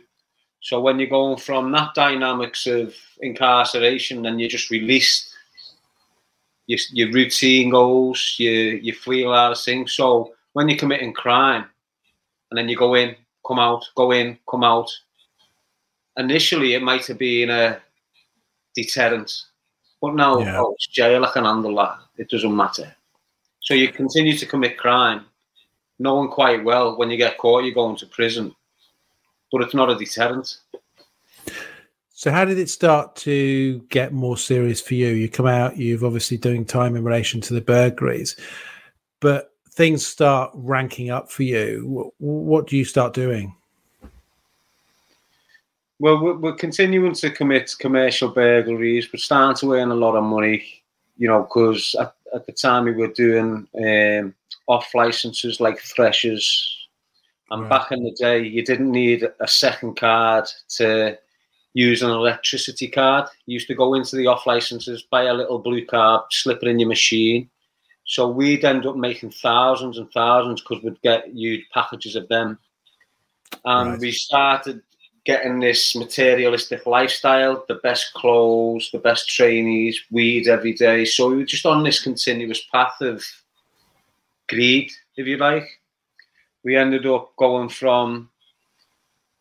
[0.61, 5.35] so when you're going from that dynamics of incarceration and you're just released,
[6.67, 8.51] your, your routine goes, you
[8.83, 9.93] you feel out of things.
[9.93, 11.65] So when you're committing crime,
[12.51, 13.15] and then you go in,
[13.47, 14.91] come out, go in, come out.
[16.17, 17.81] Initially, it might have been a
[18.75, 19.45] deterrent,
[20.03, 20.61] but now yeah.
[20.61, 21.25] oh, it's jail.
[21.25, 21.99] I can handle that.
[22.17, 22.95] It doesn't matter.
[23.69, 25.27] So you continue to commit crime,
[25.99, 28.55] knowing quite well when you get caught, you're going to prison
[29.53, 30.57] but it's not a deterrent.
[32.15, 35.09] So, how did it start to get more serious for you?
[35.09, 38.37] You come out, you've obviously doing time in relation to the burglaries,
[39.21, 42.11] but things start ranking up for you.
[42.17, 43.55] What, do you start doing?
[45.99, 49.13] Well, we're, we're continuing to commit commercial burglaries.
[49.13, 50.83] We're starting to earn a lot of money,
[51.19, 54.35] you know, because at, at, the time we were doing um,
[54.67, 56.89] off licenses like threshers,
[57.51, 57.71] and right.
[57.71, 61.19] back in the day, you didn't need a second card to
[61.75, 63.29] use an electricity card.
[63.47, 66.69] You used to go into the off licenses, buy a little blue card, slip it
[66.69, 67.49] in your machine.
[68.05, 72.59] So we'd end up making thousands and thousands because we'd get huge packages of them.
[73.65, 74.01] And right.
[74.01, 74.83] we started
[75.29, 81.05] getting this materialistic lifestyle, the best clothes, the best trainees, weed every day.
[81.05, 83.23] So we were just on this continuous path of
[84.49, 85.69] greed, if you like.
[86.65, 88.31] We ended up going from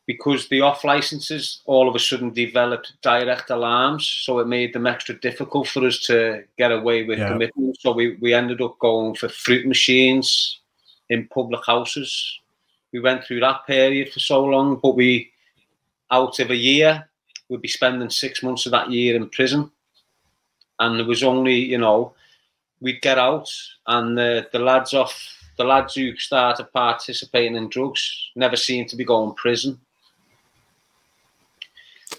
[0.07, 4.87] because the off licenses all of a sudden developed direct alarms, so it made them
[4.87, 7.29] extra difficult for us to get away with Yeah.
[7.29, 7.77] commitment.
[7.79, 10.59] So we, we ended up going for fruit machines
[11.09, 12.11] in public houses.
[12.91, 15.31] We went through that period for so long, but we
[16.11, 17.07] out of a year,
[17.49, 19.71] we'd be spending six months of that year in prison.
[20.79, 22.13] And there was only, you know,
[22.81, 23.49] we'd get out
[23.87, 28.95] and the, the lads off the lads who started participating in drugs never seemed to
[28.95, 29.79] be going to prison.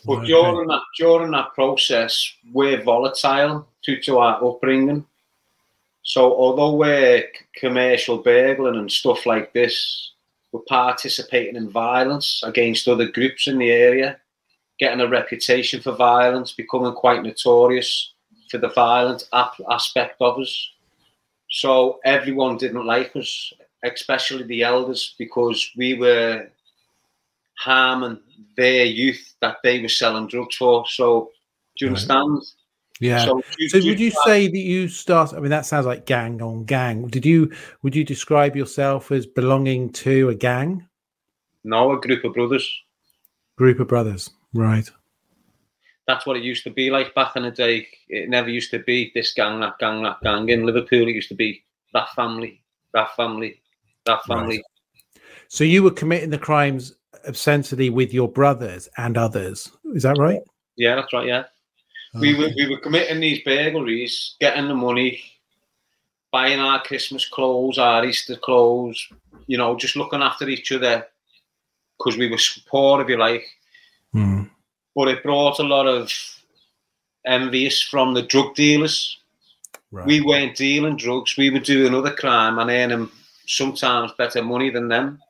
[0.04, 0.26] But Okay.
[0.26, 5.06] during that during that process, we're volatile due to our upbringing.
[6.02, 10.12] So although we're commercial burgling and stuff like this,
[10.52, 14.18] we're participating in violence against other groups in the area,
[14.78, 18.14] getting a reputation for violence, becoming quite notorious
[18.50, 20.70] for the violent ap- aspect of us.
[21.50, 23.52] So everyone didn't like us,
[23.84, 26.48] especially the elders, because we were
[27.58, 28.20] harming
[28.56, 30.86] their youth that they were selling drugs for.
[30.88, 31.30] So
[31.76, 31.98] do you Right.
[32.10, 32.42] understand?
[33.00, 33.24] Yeah.
[33.24, 35.32] So, So would you say that you start?
[35.32, 37.08] I mean, that sounds like gang on gang.
[37.08, 37.52] Did you?
[37.82, 40.86] Would you describe yourself as belonging to a gang,
[41.64, 42.68] no a group of brothers?
[43.58, 44.30] group of brothers?
[44.54, 44.88] Right.
[46.06, 47.86] That's what it used to be like back in the day.
[48.08, 50.48] It never used to be this gang, that gang, that gang.
[50.48, 52.62] In Liverpool, it used to be that family,
[52.94, 53.60] that family,
[54.06, 54.62] that family.
[55.48, 56.94] So you were committing the crimes
[57.26, 59.70] ostensibly with your brothers and others.
[59.94, 60.40] Is that right?
[60.76, 61.26] Yeah, that's right.
[61.26, 61.44] Yeah.
[62.20, 65.22] We were we were committing these burglaries, getting the money,
[66.32, 69.08] buying our Christmas clothes, our Easter clothes,
[69.46, 71.06] you know, just looking after each other
[71.98, 73.44] because we were poor, if you like.
[74.12, 74.44] Hmm.
[74.94, 76.12] But it brought a lot of
[77.26, 79.18] envious from the drug dealers.
[79.90, 80.06] Right.
[80.06, 83.10] We weren't dealing drugs, we were doing other crime and earning
[83.46, 85.20] sometimes better money than them.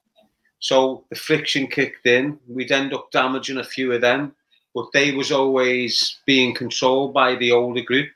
[0.60, 2.38] So the friction kicked in.
[2.48, 4.34] We'd end up damaging a few of them,
[4.78, 8.08] but they was always being controlled by the older group.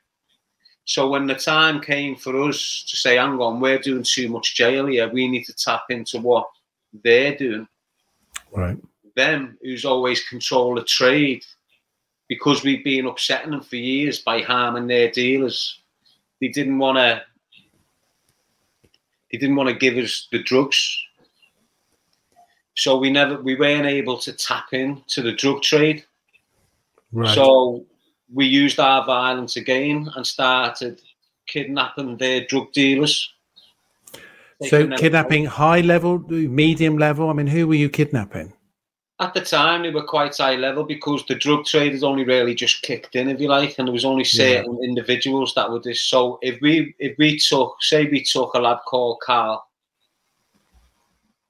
[0.85, 4.55] So when the time came for us to say, hang on, we're doing too much
[4.55, 6.47] jail here, we need to tap into what
[7.03, 7.67] they're doing.
[8.55, 8.77] right.
[9.17, 11.43] Them who's always control the trade,
[12.29, 15.81] because we've been upsetting them for years by harming their dealers.
[16.39, 17.23] They didn't want to.
[19.31, 20.97] They didn't want to give us the drugs,
[22.75, 26.05] so we never we weren't able to tap in to the drug trade.
[27.13, 27.35] Right.
[27.35, 27.85] So
[28.33, 30.99] we used our violence again and started
[31.47, 33.31] kidnapping their drug dealers.
[34.65, 37.29] so kidnapping high level, medium level.
[37.29, 38.53] I mean, who were you kidnapping?
[39.19, 42.55] At the time, they were quite high level because the drug trade had only really
[42.55, 46.01] just kicked in, if you like, and there was only certain individuals that were this.
[46.01, 49.63] So if we if we took, say, we took a lad called Carl,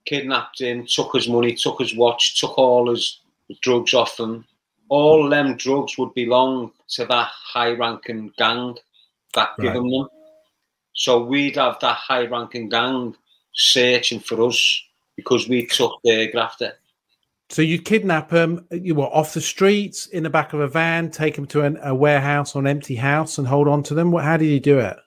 [0.05, 3.21] kidnapped him, took his money, took his watch, took all his
[3.61, 4.45] drugs off him,
[4.93, 8.77] all them drugs would belong to that high-ranking gang
[9.33, 9.73] that Right.
[9.73, 10.07] given them.
[10.93, 13.15] So we'd have that high-ranking gang
[13.53, 14.83] searching for us
[15.15, 16.73] because we took their grafter.
[17.49, 18.67] So you kidnap them.
[18.69, 21.79] You were off the streets in the back of a van, take them to an,
[21.81, 24.11] a warehouse or an empty house, and hold on to them.
[24.11, 24.23] What?
[24.23, 24.97] How did you do it?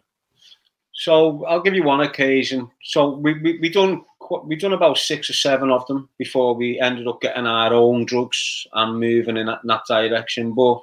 [0.94, 2.68] So I'll give you one occasion.
[2.82, 6.54] So we we, we done qu- we done about six or seven of them before
[6.54, 10.52] we ended up getting our own drugs and moving in that, in that direction.
[10.54, 10.82] But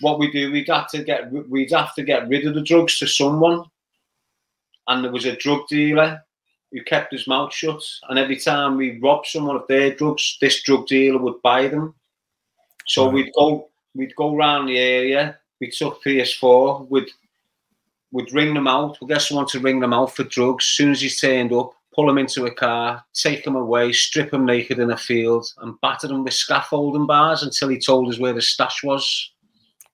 [0.00, 2.98] what we do, we'd have to get we'd have to get rid of the drugs
[2.98, 3.64] to someone,
[4.88, 6.22] and there was a drug dealer
[6.72, 7.82] who kept his mouth shut.
[8.08, 11.94] And every time we robbed someone of their drugs, this drug dealer would buy them.
[12.88, 13.14] So Right.
[13.14, 15.38] we'd go we'd go around the area.
[15.60, 16.86] We took PS4.
[16.90, 17.08] We'd
[18.10, 18.96] would ring them out.
[19.00, 20.64] We'll get someone to ring them out for drugs.
[20.64, 24.32] As soon as he's turned up, pull him into a car, take him away, strip
[24.32, 28.18] him naked in a field, and batter him with scaffolding bars until he told us
[28.18, 29.32] where the stash was.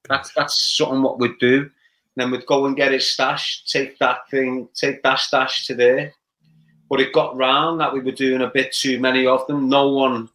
[0.08, 1.70] That's that's something what we'd do.
[2.16, 6.12] then we'd go and get his stash, take that thing, take that stash to there.
[6.88, 9.68] But it got round that we were doing a bit too many of them.
[9.68, 10.28] No one,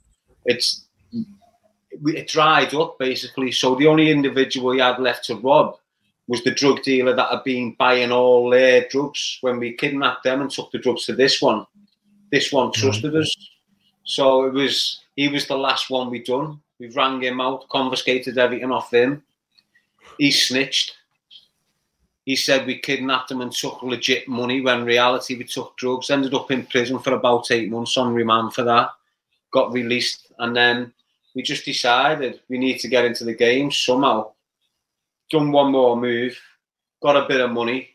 [0.45, 0.85] it's
[1.91, 3.51] it dried up basically.
[3.51, 5.77] So the only individual he had left to rob
[6.27, 10.41] was the drug dealer that had been buying all their drugs when we kidnapped them
[10.41, 11.65] and took the drugs to this one.
[12.31, 12.81] This one mm-hmm.
[12.81, 13.35] trusted us.
[14.03, 16.61] So it was he was the last one we done.
[16.79, 19.23] We rang him out, confiscated everything off him.
[20.17, 20.93] He snitched.
[22.25, 26.09] He said we kidnapped him and took legit money when in reality we took drugs.
[26.09, 28.89] Ended up in prison for about eight months on remand for that.
[29.51, 30.91] Got released and then
[31.35, 34.31] we just decided we need to get into the game somehow.
[35.31, 36.37] Done one more move,
[37.01, 37.89] got a bit of money,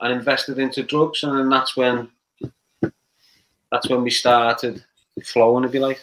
[0.00, 2.08] and invested into drugs, and then that's when
[3.70, 4.84] that's when we started
[5.24, 6.00] flowing, if you like.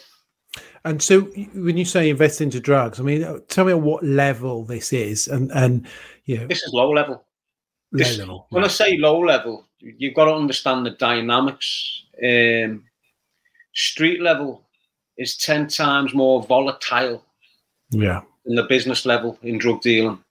[0.84, 1.22] And so,
[1.54, 5.50] when you say invest into drugs, I mean, tell me what level this is, and
[5.52, 5.86] and
[6.24, 7.24] you know, This is low level.
[7.92, 8.46] low this- level.
[8.50, 12.04] When I say low level, you've got to understand the dynamics.
[12.22, 12.84] Um,
[13.74, 14.68] street level
[15.16, 17.24] is 10 times more volatile
[17.90, 18.22] yeah.
[18.44, 20.22] than the business level in drug dealing.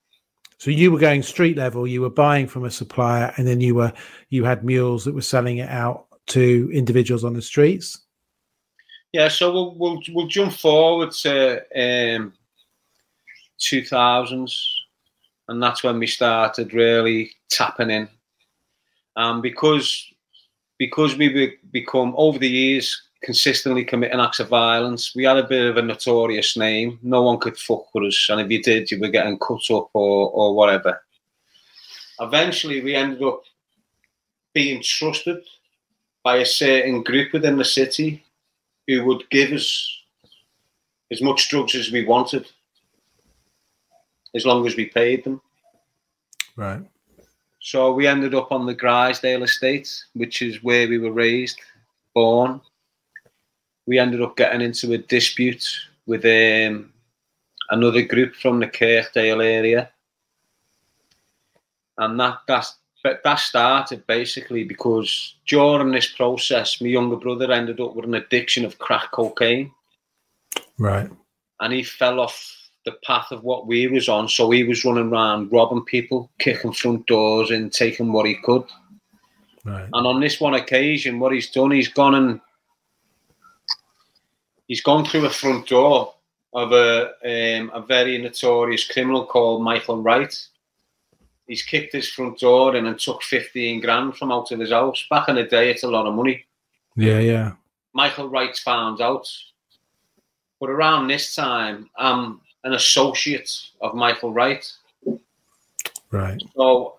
[0.59, 1.87] So you were going street level.
[1.87, 3.93] You were buying from a supplier, and then you were
[4.29, 8.01] you had mules that were selling it out to individuals on the streets.
[9.13, 12.33] Yeah, so we'll we'll, we'll jump forward to um,
[13.59, 14.51] 2000s,
[15.47, 18.09] and that's when we started really tapping in.
[19.15, 20.05] Um, because
[20.77, 25.47] because we be, become over the years consistently committing acts of violence, we had a
[25.47, 26.99] bit of a notorious name.
[27.01, 29.89] No one could fuck with us, and if you did, you were getting cut up
[29.93, 31.01] or or whatever.
[32.20, 33.43] Eventually, we ended up
[34.53, 35.43] being trusted
[36.24, 38.24] by a certain group within the city
[38.88, 39.97] who would give us
[41.11, 42.45] as much drugs as we wanted,
[44.36, 45.41] as long as we paid them.
[46.55, 46.82] Right.
[47.59, 51.59] So we ended up on the Grizedale estate, which is where we were raised,
[52.13, 52.61] born.
[53.88, 55.65] We ended up getting into a dispute
[56.05, 56.93] with um,
[57.69, 59.89] another group from the Kirkdale area,
[61.97, 62.67] and that that
[63.23, 68.65] that started basically because during this process, my younger brother ended up with an addiction
[68.65, 69.71] of crack cocaine.
[70.79, 71.09] Right.
[71.59, 74.29] and he fell off the path of what we was on.
[74.29, 78.63] So he was running around robbing people, kicking front doors and taking what he could.
[79.65, 79.89] Right.
[79.91, 82.39] And on this one occasion, what he's done, he's gone and
[84.68, 86.13] he's gone through a front door
[86.53, 90.47] of a um, a very notorious criminal called Michael Wright.
[91.47, 95.05] He's kicked his front door in and took 15 grand from out of his house.
[95.09, 96.45] Back in the day, it's a lot of money.
[96.95, 97.20] Yeah.
[97.20, 97.51] Yeah.
[97.93, 99.30] Michael Wright found out.
[100.59, 103.49] But around this time, I'm an associate
[103.80, 104.70] of Michael Wright.
[106.11, 106.41] Right.
[106.55, 106.95] So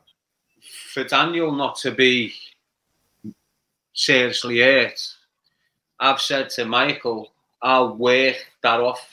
[0.93, 2.33] for Daniel not to be
[3.93, 4.99] seriously hurt,
[6.01, 9.09] I've said to Michael, I'll work that off.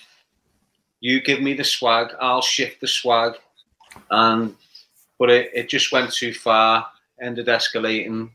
[1.00, 3.34] You give me the swag, I'll shift the swag.
[4.10, 4.56] And
[5.20, 6.86] but it, it just went too far,
[7.22, 8.32] ended escalating.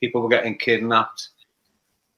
[0.00, 1.28] People were getting kidnapped,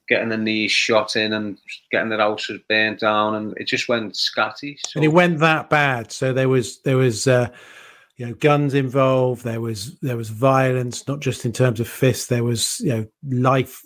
[0.08, 1.58] getting their knees shot in and
[1.90, 4.78] getting their houses burnt down and it just went scatty.
[4.86, 6.12] So And it went that bad.
[6.12, 7.48] So there was there was uh,
[8.16, 9.44] you know guns involved.
[9.44, 12.26] There was there was violence, not just in terms of fists.
[12.26, 13.82] There was you know life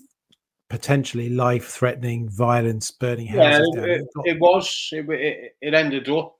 [0.70, 3.90] potentially life threatening violence, burning houses it, down.
[3.90, 4.88] it, It was.
[4.92, 6.36] It, it, it ended up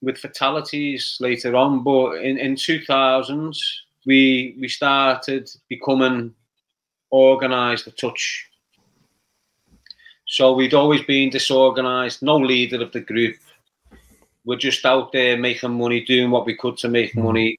[0.00, 3.60] with fatalities later on, but in in two thousands
[4.06, 6.32] we we started becoming
[7.12, 8.46] organised a touch.
[10.26, 13.36] So we'd always been disorganised, no leader of the group.
[14.44, 17.24] We're just out there making money, doing what we could to make Mhm.
[17.24, 17.58] money.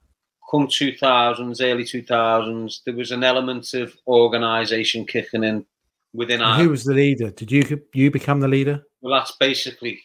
[0.49, 5.65] Come 2000s, early 2000s, there was an element of organisation kicking in
[6.13, 7.29] within our who was the leader?
[7.29, 8.83] Did you you become the leader?
[9.01, 10.01] well, that's basically.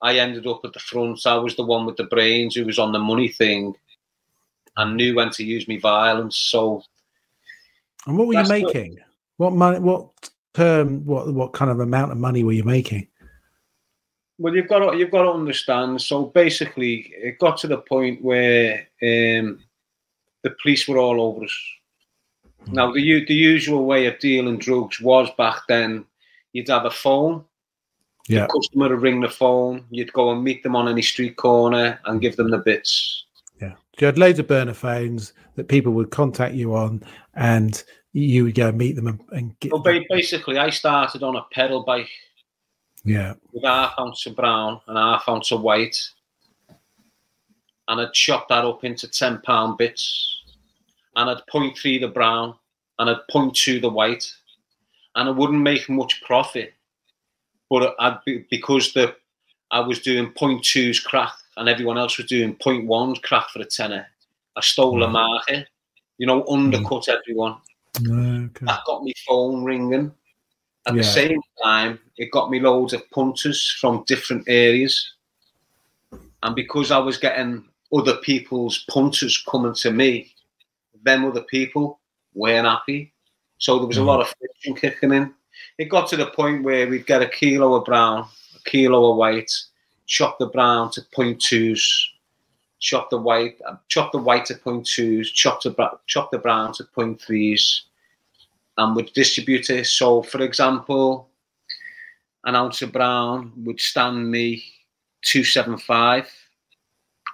[0.00, 1.24] I ended up at the front.
[1.26, 3.74] I was the one with the brains who was on the money thing,
[4.76, 6.36] and knew when to use me violence.
[6.36, 6.82] So
[8.06, 8.98] And what were you what- making?
[9.36, 9.78] What money?
[9.78, 10.08] What
[10.54, 11.04] term?
[11.06, 13.06] What what kind of amount of money were you making?
[14.38, 16.00] Well, you've got to, you've got to understand.
[16.02, 19.60] So basically, it got to the point where um,
[20.42, 21.58] the police were all over us.
[22.66, 22.72] Hmm.
[22.74, 26.04] Now, the the usual way of dealing drugs was back then.
[26.52, 27.44] You'd have a phone.
[28.28, 28.46] Yeah.
[28.46, 29.84] The customer would ring the phone.
[29.90, 33.24] You'd go and meet them on any street corner and give them the bits.
[33.60, 33.74] Yeah.
[33.98, 37.02] You had loads of burner phones that people would contact you on,
[37.34, 37.82] and
[38.12, 39.72] you would go and meet them and, and get.
[39.72, 42.10] So ba- basically, I started on a pedal bike
[43.04, 43.34] yeah.
[43.52, 45.98] with half ounce of brown and half ounce of white,
[47.92, 50.40] and I'd chop that up into ten pound bits,
[51.14, 52.54] and I'd point three the brown,
[52.98, 54.32] and I'd point two the white,
[55.14, 56.72] and I wouldn't make much profit,
[57.68, 59.14] but I'd be, because the
[59.70, 63.60] I was doing point twos crack and everyone else was doing point ones crack for
[63.60, 64.06] a tenner.
[64.56, 65.12] I stole the Right.
[65.12, 65.68] market,
[66.18, 67.08] you know, undercut mm.
[67.14, 67.56] everyone
[67.96, 68.66] Okay.
[68.66, 70.14] that got me phone ringing.
[70.86, 71.02] At Yeah.
[71.02, 75.14] the same time, it got me loads of punters from different areas.
[76.42, 80.34] And because I was getting other people's punters coming to me,
[81.02, 82.00] them other people
[82.34, 83.12] weren't happy.
[83.58, 85.34] So there was a lot of friction kicking in.
[85.78, 88.26] It got to the point where we'd get a kilo of brown,
[88.56, 89.52] a kilo of white,
[90.06, 92.10] chop the brown to point twos,
[92.80, 95.74] chop the white, uh, chop the white to point twos, chop the
[96.06, 97.84] chop the brown to point threes,
[98.78, 99.86] and would distribute it.
[99.86, 101.28] So, for example,
[102.44, 104.64] an ounce of brown would stand me
[105.22, 106.28] two seven five,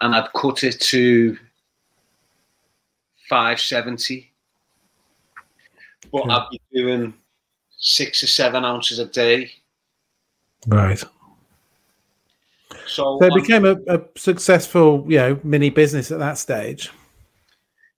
[0.00, 1.36] and I'd cut it to
[3.28, 4.32] five seventy.
[6.12, 6.32] But Okay.
[6.32, 7.14] I'd be doing
[7.76, 9.52] six or seven ounces a day.
[10.66, 10.98] Right.
[12.86, 16.90] So, So it became a, a successful, you know, mini business at that stage.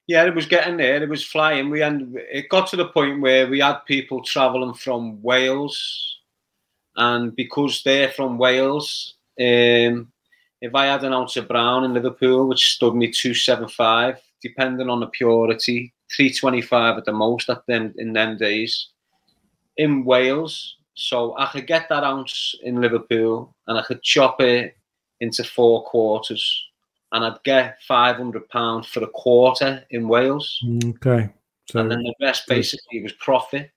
[0.07, 1.01] Yeah, it was getting there.
[1.01, 1.71] It was flying.
[1.71, 6.19] We and it got to the point where we had people travelling from Wales,
[6.97, 10.11] and because they're from Wales, um,
[10.61, 14.17] if I had an ounce of brown in Liverpool, which stood me two seven five,
[14.43, 18.89] depending on the purity, three twenty five at the most at them in them days,
[19.77, 20.77] in Wales.
[20.95, 24.77] So I could get that ounce in Liverpool, and I could chop it
[25.21, 26.67] into four quarters
[27.13, 31.31] and I'd get five hundred pounds for a quarter in Wales, Okay.
[31.67, 33.71] So, and then the rest basically was profit.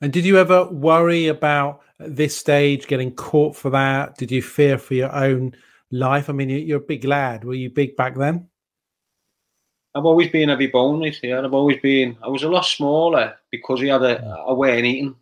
[0.00, 4.16] and did you ever worry about at this stage getting caught for that?
[4.16, 5.54] Did you fear for your own
[5.90, 6.28] life?
[6.30, 7.44] I mean, you- you're a big lad.
[7.44, 8.48] Were you big back then?
[9.94, 11.18] I've always been heavy boned.
[11.22, 12.16] Yeah, I've always been.
[12.22, 15.16] I was a lot smaller because we had a, a way in eating,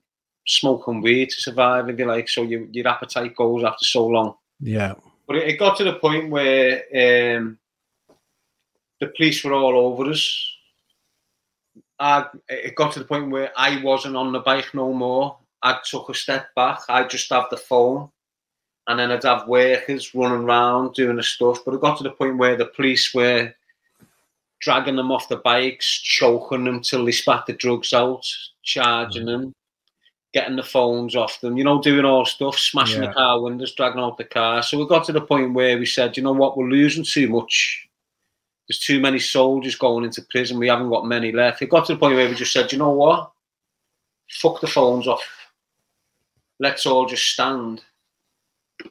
[0.46, 2.28] smoking weed to survive, if you like.
[2.28, 4.34] So your your appetite goes after so long.
[4.60, 4.94] Yeah.
[5.26, 7.58] But it, it got to the point where um,
[9.00, 10.54] the police were all over us.
[11.98, 15.38] I, it got to the point where I wasn't on the bike no more.
[15.62, 16.80] I took a step back.
[16.88, 18.08] I just have the phone,
[18.86, 21.60] and then I'd have workers running around doing the stuff.
[21.64, 23.52] But it got to the point where the police were
[24.60, 28.26] dragging them off the bikes, choking them till they spat the drugs out,
[28.62, 29.26] charging mm.
[29.26, 29.54] them,
[30.32, 33.08] getting the phones off them, you know, doing all stuff, smashing Yeah.
[33.08, 34.62] the car windows, dragging out the car.
[34.62, 37.28] So we got to the point where we said, you know what, we're losing too
[37.28, 37.88] much.
[38.68, 40.58] There's too many soldiers going into prison.
[40.58, 41.62] We haven't got many left.
[41.62, 43.32] It got to the point where we just said, you know what?
[44.30, 45.22] Fuck the phones off.
[46.60, 47.82] Let's all just stand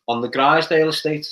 [0.07, 1.27] on the Grizedale estate.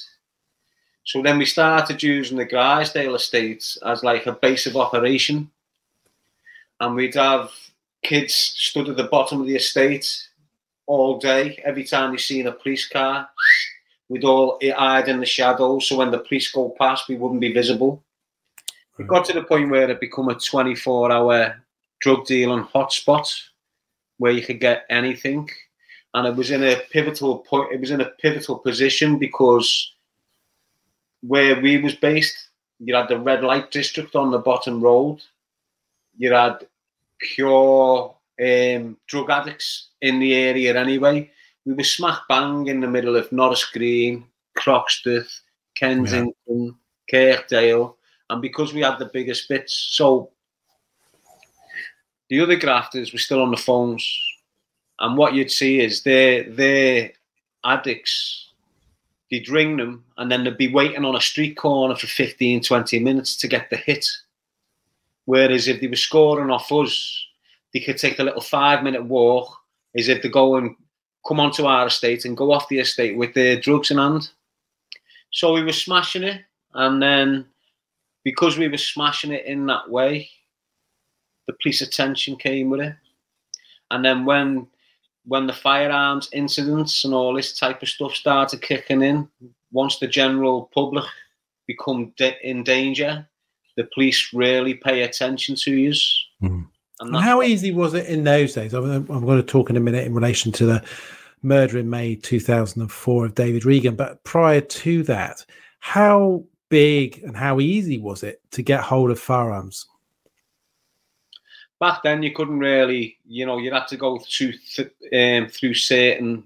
[1.04, 5.52] So then we started using the Grizedale estate as like a base of operation.
[6.80, 7.52] And we'd have
[8.04, 10.28] kids stood at the bottom of the estate
[10.88, 11.62] all day.
[11.64, 13.30] Every time they seen a police car,
[14.10, 15.88] we'd all hide in the shadows.
[15.88, 18.04] So when the police go past, we wouldn't be visible.
[18.98, 21.62] It got to the point where it become a 24 hour
[22.00, 23.28] drug dealing hotspot
[24.18, 25.50] where you could get anything.
[26.16, 29.94] And it was in a pivotal point, it was in a pivotal position because
[31.22, 35.22] where we was based, you had the red light district on the bottom road.
[36.18, 36.66] You had
[37.20, 41.30] pure um, drug addicts in the area anyway.
[41.66, 44.24] We were smack bang in the middle of Norris Green,
[44.58, 45.42] Croxteth,
[45.76, 46.76] Kensington,
[47.12, 47.98] Kirkdale,
[48.30, 50.32] and because we had the biggest bits, so
[52.30, 54.25] the other grafters were still on the phones.
[55.00, 57.14] And what you'd see is they they
[57.64, 58.52] addicts,
[59.30, 63.00] they'd ring them and then they'd be waiting on a street corner for 15, 20
[63.00, 64.08] minutes to get the hit.
[65.26, 67.26] Whereas if they were scoring off us,
[67.74, 69.58] they could take a little five minute walk
[69.98, 70.76] as if they go and
[71.28, 74.30] come onto our estate and go off the estate with their drugs in hand.
[75.32, 76.42] So we were smashing it.
[76.74, 77.46] And then
[78.24, 80.30] because we were smashing it in that way,
[81.48, 82.96] the police attention came with it.
[83.92, 84.68] And then when
[85.26, 89.28] when the firearms incidents and all this type of stuff started kicking in,
[89.72, 91.06] once the general public
[91.68, 93.28] become da- in danger,
[93.76, 95.94] the police really pay attention to you.
[96.40, 96.62] Hmm.
[97.00, 98.74] And And how easy was it in those days?
[98.74, 100.84] I'm, I'm going to talk in a minute in relation to the
[101.42, 105.46] murder in May 2004 of David Regan, but prior to that,
[105.80, 109.88] how big and how easy was it to get hold of firearms?
[111.86, 115.76] Back then you couldn't really, you know, you'd have to go through th- um, through
[115.76, 116.44] certain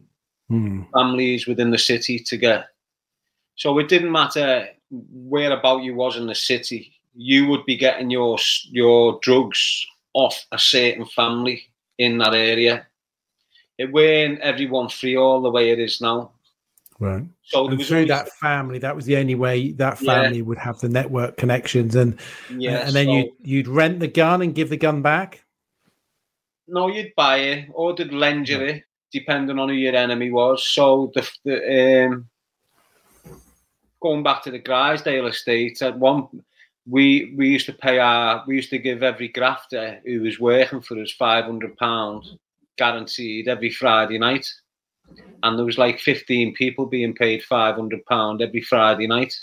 [0.50, 0.82] Hmm.
[0.94, 2.62] families within the city to get.
[3.56, 6.82] So it didn't matter where about you was in the city.
[7.16, 8.38] You would be getting your
[8.80, 9.62] your drugs
[10.14, 11.58] off a certain family
[11.98, 12.88] in that area.
[13.78, 16.32] It weren't everyone free all the way it is now.
[17.00, 17.24] Right.
[17.44, 20.22] So there was through that family, that was the only way that Yeah.
[20.22, 22.20] family would have the network connections, and
[22.50, 25.46] yeah, and then so- you you'd rent the gun and give the gun back.
[26.68, 30.68] No, you'd buy it or they'd lend you it, depending on who your enemy was.
[30.68, 32.30] So the, the um,
[34.02, 36.28] going back to the Grizedale estate, at one
[36.86, 40.82] we we used to pay our we used to give every grafter who was working
[40.82, 42.36] for us five hundred pounds
[42.78, 44.46] guaranteed every Friday night.
[45.44, 49.34] And there was like 15 people being paid 500 pound every Friday night,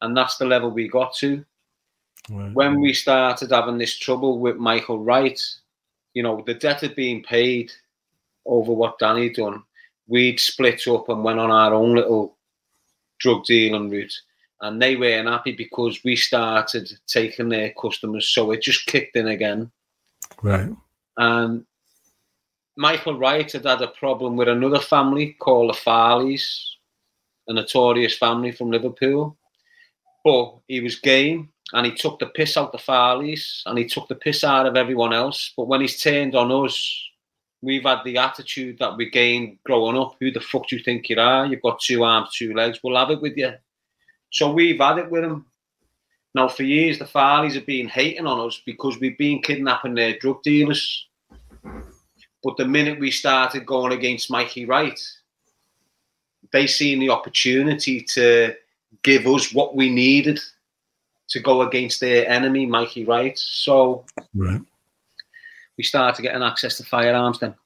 [0.00, 1.44] and that's the level we got to.
[2.28, 2.52] Right.
[2.52, 5.40] When we started having this trouble with Michael Wright,
[6.14, 7.70] you know, the debt had been paid
[8.44, 9.62] over what Danny done.
[10.08, 12.36] We'd split up and went on our own little
[13.18, 14.14] drug dealing route.
[14.62, 18.28] And they weren't happy because we started taking their customers.
[18.28, 19.70] So it just kicked in again.
[20.42, 20.70] Right.
[21.18, 21.66] And
[22.76, 26.46] Michael Wright had had a problem with another family called the Farleys,
[27.48, 29.36] a notorious family from Liverpool.
[30.22, 34.08] But he was game and he took the piss out the Farleys and he took
[34.08, 35.52] the piss out of everyone else.
[35.56, 37.02] But when he's turned on us,
[37.62, 40.16] we've had the attitude that we gained growing up.
[40.20, 41.46] Who the fuck do you think you are?
[41.46, 42.80] You've got two arms, two legs.
[42.82, 43.54] We'll have it with you.
[44.32, 45.46] So we've had it with him.
[46.34, 50.18] Now, for years, the Farleys have been hating on us because we've been kidnapping their
[50.18, 51.06] drug dealers.
[52.46, 55.00] But the minute we started going against Mikey Wright,
[56.52, 58.54] they seen the opportunity to
[59.02, 60.38] give us what we needed
[61.30, 63.36] to go against their enemy, Mikey Wright.
[63.36, 64.60] So Right.
[65.76, 67.56] we started getting access to firearms then.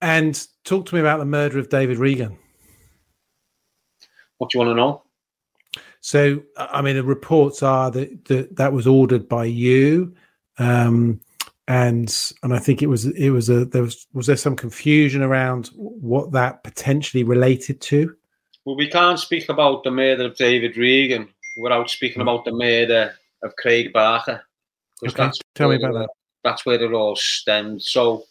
[0.00, 2.38] And talk to me about the murder of David Regan.
[4.38, 5.02] What do you want to know?
[6.00, 10.14] So, I mean, the reports are that that, that was ordered by you,
[10.58, 11.20] um,
[11.68, 15.22] and and I think it was it was a there was was there some confusion
[15.22, 18.14] around what that potentially related to?
[18.64, 21.28] Well, we can't speak about the murder of David Regan
[21.62, 22.22] without speaking mm.
[22.22, 24.42] about the murder of Craig Barker.
[25.06, 26.08] Okay, tell me about that.
[26.44, 27.82] That's where it all stemmed.
[27.82, 28.24] So,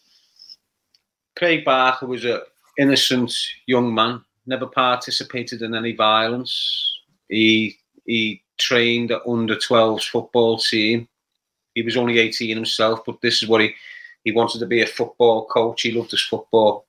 [1.37, 2.43] Craig Barker was a
[2.77, 3.33] innocent
[3.65, 7.01] young man, never participated in any violence.
[7.29, 11.07] He he trained under 12s football team.
[11.75, 13.73] He was only 18 himself, but this is what he
[14.23, 15.83] he wanted to be a football coach.
[15.83, 16.87] He loved his football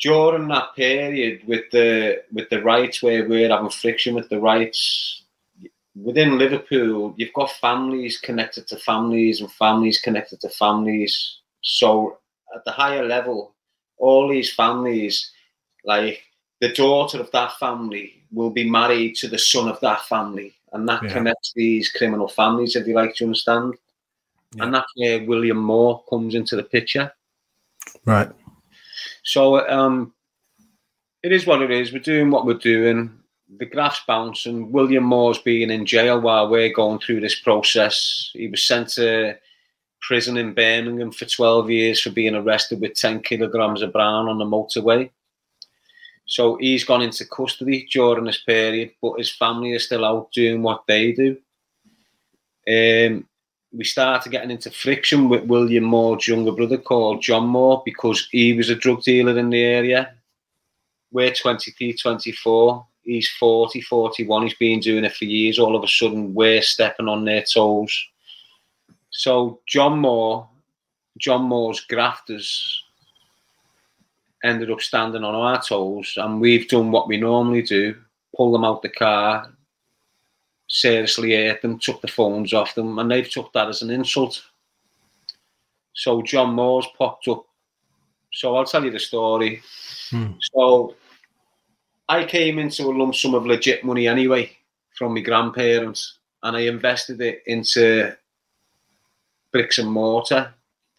[0.00, 5.22] during that period with the with the Wrights where we're having friction with the Wrights
[6.02, 11.38] within Liverpool, you've got families connected to families and families connected to families.
[11.62, 12.18] So
[12.54, 13.54] at the higher level,
[13.96, 15.32] all these families,
[15.84, 16.22] like
[16.60, 20.88] the daughter of that family, will be married to the son of that family, and
[20.88, 21.12] that Yeah.
[21.12, 23.74] connects these criminal families, if you like to understand.
[24.58, 27.12] And that's where William Moore comes into the picture.
[28.04, 28.30] Right.
[29.22, 30.14] So um,
[31.22, 31.92] it is what it is.
[31.92, 33.12] We're doing what we're doing.
[33.58, 34.72] The graph's bouncing.
[34.72, 38.30] William Moore's being in jail while we're going through this process.
[38.32, 39.36] He was sent to
[40.00, 44.38] prison in Birmingham for 12 years for being arrested with 10 kilograms of brown on
[44.38, 45.10] the motorway.
[46.28, 50.62] So he's gone into custody during this period, but his family is still out doing
[50.62, 51.38] what they do.
[52.68, 53.26] Um,
[53.72, 58.52] we started getting into friction with William Moore's younger brother called John Moore because he
[58.52, 60.14] was a drug dealer in the area.
[61.10, 62.86] We're 23, 24.
[63.04, 64.42] He's 40, 41.
[64.42, 65.58] He's been doing it for years.
[65.58, 68.06] All of a sudden, we're stepping on their toes.
[69.08, 70.46] So John Moore,
[71.16, 72.84] John Moore's grafters
[74.44, 77.96] ended up standing on our toes, and we've done what we normally do:
[78.36, 79.52] pull them out the car,
[80.68, 84.42] seriously hurt them, took the phones off them, and they've took that as an insult.
[85.94, 87.44] So John Moore's popped up.
[88.32, 89.62] So I'll tell you the story.
[90.10, 90.32] Hmm.
[90.54, 90.94] So
[92.08, 94.56] I came into a lump sum of legit money anyway
[94.94, 98.16] from my grandparents, and I invested it into
[99.52, 100.54] bricks and mortar.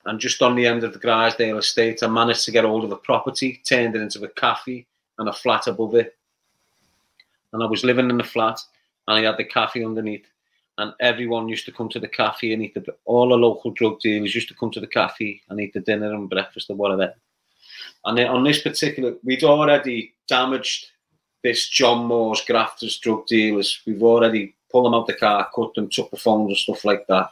[0.09, 2.91] And just on the end of the Grizedale estate, I managed to get hold of
[2.91, 4.87] a property, turned it into a cafe
[5.19, 6.17] and a flat above it.
[7.53, 8.59] And I was living in the flat,
[9.07, 10.25] and I had the cafe underneath.
[10.79, 12.83] And everyone used to come to the cafe and eat the.
[13.05, 16.11] All the local drug dealers used to come to the cafe and eat the dinner
[16.11, 17.13] and breakfast or whatever.
[18.03, 20.87] And then on this particular, we'd already damaged
[21.43, 23.79] this John Moore's grafters drug dealers.
[23.85, 26.83] We've already pulled them out of the car, cut them, took the phones and stuff
[26.83, 27.29] like that.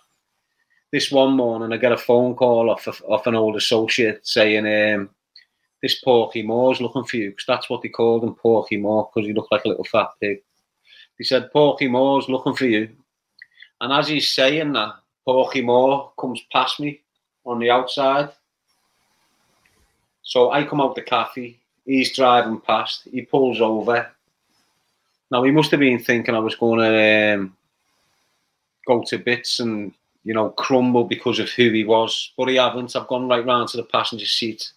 [0.90, 4.66] This one morning, I get a phone call off of, off an old associate saying,
[4.66, 5.10] um,
[5.82, 9.28] "This Porky Moore's looking for you," because that's what they called him, Porky Moore, because
[9.28, 10.42] he looked like a little fat pig.
[11.18, 12.90] He said, "Porky Moore's looking for you,"
[13.82, 14.94] and as he's saying that,
[15.26, 17.02] Porky Moore comes past me
[17.46, 18.30] on the outside.
[20.24, 21.60] So I come out the cafe.
[21.86, 23.10] He's driving past.
[23.12, 24.10] He pulls over.
[25.32, 27.58] Now he must have been thinking I was going to um,
[28.86, 29.94] go to bits and
[30.28, 32.96] you know crumble because of who he was, but he haven't.
[32.96, 34.74] I've gone right round to the passenger seat,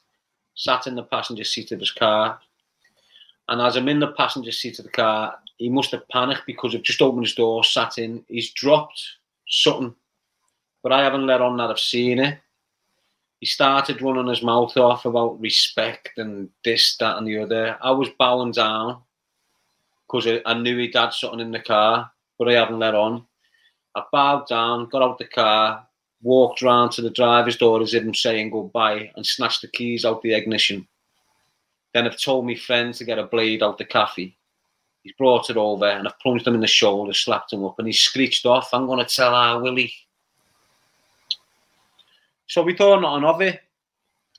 [0.55, 2.39] sat in the passenger seat of his car,
[3.49, 6.73] and as I'm in the passenger seat of the car, he must have panicked because
[6.73, 8.25] I've just opened his door, sat in.
[8.29, 9.03] He's dropped
[9.49, 9.93] something,
[10.85, 12.39] but I haven't let on that I've seen it.
[13.41, 17.77] he started running his mouth off about respect and this, that, and the other.
[17.81, 19.01] I was bowing down
[20.07, 23.27] because I, I knew he'd had something in the car, but I hadn't let on.
[23.95, 25.87] I bowed down, got out the car,
[26.23, 30.05] walked round to the driver's door as if I'm saying goodbye, and snatched the keys
[30.05, 30.87] out the ignition.
[31.93, 34.37] Then I've told my friend to get a blade out the cafe.
[35.03, 37.89] He's brought it over and I've plunged him in the shoulder, slapped him up, and
[37.89, 39.93] he screeched off, I'm going to tell our Willie.
[42.47, 43.61] So we thought nothing of it.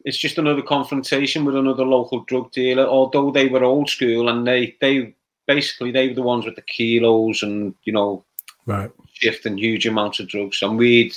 [0.06, 4.48] It's just another confrontation with another local drug dealer, although they were old school and
[4.48, 5.16] they, they
[5.48, 8.24] basically they were the ones with the kilos and, you know,
[8.66, 8.92] right.
[9.22, 10.62] Shifting huge amounts of drugs.
[10.62, 11.16] And we'd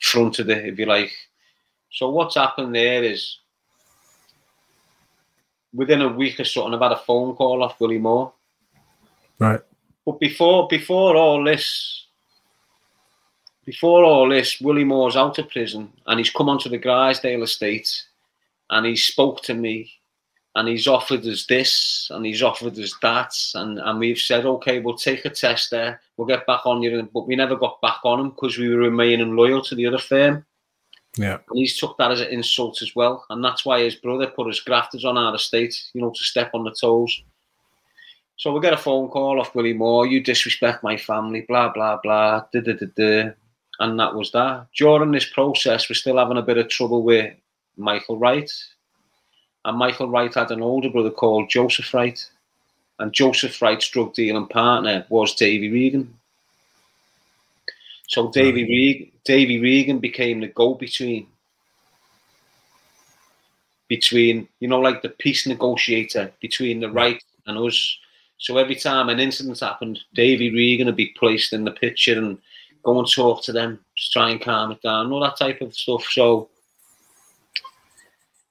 [0.00, 1.12] fronted it, if you like.
[1.92, 3.38] So what's happened there is
[5.74, 8.32] within a week or something, I've had a phone call off Willie Moore.
[9.38, 9.60] Right.
[10.04, 12.06] But before before all this,
[13.64, 18.04] before all this, Willie Moore's out of prison and he's come onto the Grizedale estate
[18.70, 19.92] and he spoke to me
[20.58, 24.80] and he's offered us this and he's offered us that and, and we've said okay
[24.80, 26.00] we'll take a test there.
[26.16, 28.78] We'll get back on you but we never got back on him because we were
[28.78, 30.44] remaining loyal to the other firm.
[31.16, 31.38] Yeah.
[31.48, 34.48] And he's took that as an insult as well and that's why his brother put
[34.48, 37.22] his grafters on our estate you know to step on the toes.
[38.36, 42.00] So we get a phone call off Willie Moore you disrespect my family blah blah
[42.02, 43.30] blah da, da, da, da.
[43.78, 44.66] and that was that.
[44.76, 47.32] During this process we're still having a bit of trouble with
[47.76, 48.50] Michael Wright
[49.68, 52.24] and Michael Wright had an older brother called Joseph Wright.
[52.98, 56.14] And Joseph Wright's drug dealing partner was Davy Regan.
[58.08, 58.70] So Davy, right.
[58.70, 61.26] Regan, Davy Regan became the go-between
[63.88, 67.98] between, you know, like the peace negotiator between the Wright and us.
[68.38, 72.38] So every time an incident happened, Davy Regan would be placed in the picture and
[72.84, 75.74] go and talk to them, to try and calm it down, all that type of
[75.74, 76.04] stuff.
[76.04, 76.48] So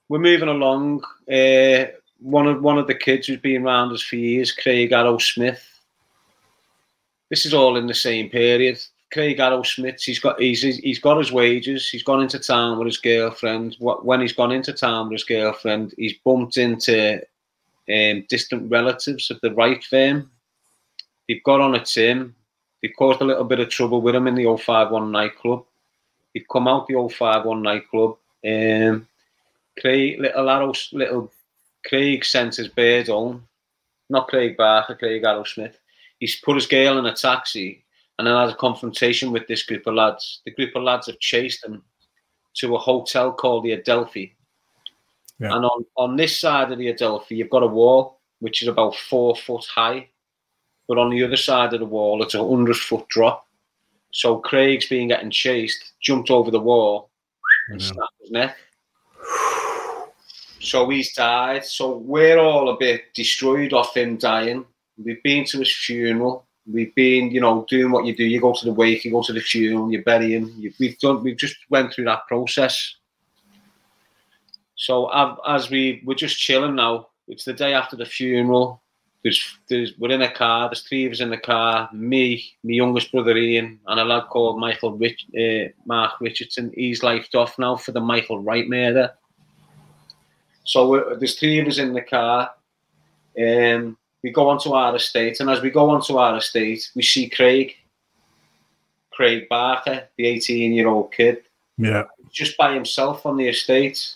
[0.10, 1.04] we're moving along.
[1.32, 1.86] Uh,
[2.20, 5.60] one of one of the kids who's been around us for years, Craig Arrowsmith.
[7.30, 8.80] This is all in the same period.
[9.12, 11.90] Craig Arrowsmith, he's got he's he's got his wages.
[11.90, 13.76] He's gone into town with his girlfriend.
[13.80, 17.22] When he's gone into town with his girlfriend, he's bumped into
[17.94, 20.30] um, distant relatives of the Wright firm.
[21.28, 22.36] They've got on a team.
[22.82, 25.66] They've caused a little bit of trouble with him in the 051 nightclub.
[26.34, 28.18] They've come out the 051 nightclub.
[28.46, 29.08] Um,
[29.80, 31.32] Craig, little Arrow, little
[31.86, 33.48] Craig sent his bird home.
[34.10, 35.76] Not Craig Barker, Craig Arrowsmith.
[36.20, 37.84] He's put his girl in a taxi
[38.18, 40.42] and then had a confrontation with this group of lads.
[40.46, 41.84] The group of lads have chased him
[42.56, 44.36] to a hotel called the Adelphi.
[45.40, 45.56] Yeah.
[45.56, 48.96] And on, on this side of the Adelphi, you've got a wall which is about
[48.96, 50.10] four foot high.
[50.88, 53.46] But on the other side of the wall, it's a hundred foot drop.
[54.12, 57.10] So Craig's being getting chased, jumped over the wall
[57.70, 58.58] and snapped his neck.
[60.68, 61.64] So he's died.
[61.64, 64.66] So we're all a bit destroyed off him dying.
[65.02, 66.46] We've been to his funeral.
[66.70, 68.26] We've been, you know, doing what you do.
[68.26, 70.54] You go to the wake, you go to the funeral, you bury him.
[70.58, 71.24] You, we've done.
[71.24, 72.96] We've just went through that process.
[74.76, 75.10] So
[75.48, 77.08] as we we're just chilling now.
[77.30, 78.82] It's the day after the funeral.
[79.24, 80.68] There's, there's we're in a car.
[80.68, 81.90] There's three of us in the car.
[81.94, 86.72] Me, my youngest brother Ian, and a lad called Michael Rich, uh, Mark Richardson.
[86.74, 89.14] He's lifed off now for the Michael Wright murder.
[90.68, 92.52] So there's three of us in the car.
[93.42, 97.30] Um, we go onto our estate, and as we go onto our estate, we see
[97.30, 97.74] Craig,
[99.12, 101.44] Craig Barker, the 18-year-old kid,
[101.78, 104.16] yeah, just by himself on the estate.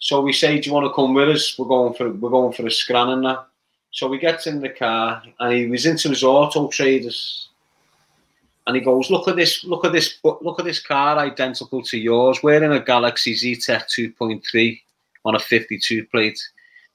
[0.00, 1.58] So we say, "Do you want to come with us?
[1.58, 3.46] We're going for we're going for a scran and that."
[3.90, 7.48] So we get in the car, and he was into his auto traders,
[8.66, 9.64] and he goes, "Look at this!
[9.64, 10.18] Look at this!
[10.22, 12.42] Look at this car, identical to yours.
[12.42, 14.82] We're in a Galaxy Zetec 2.3."
[15.24, 16.40] on a 52 plate.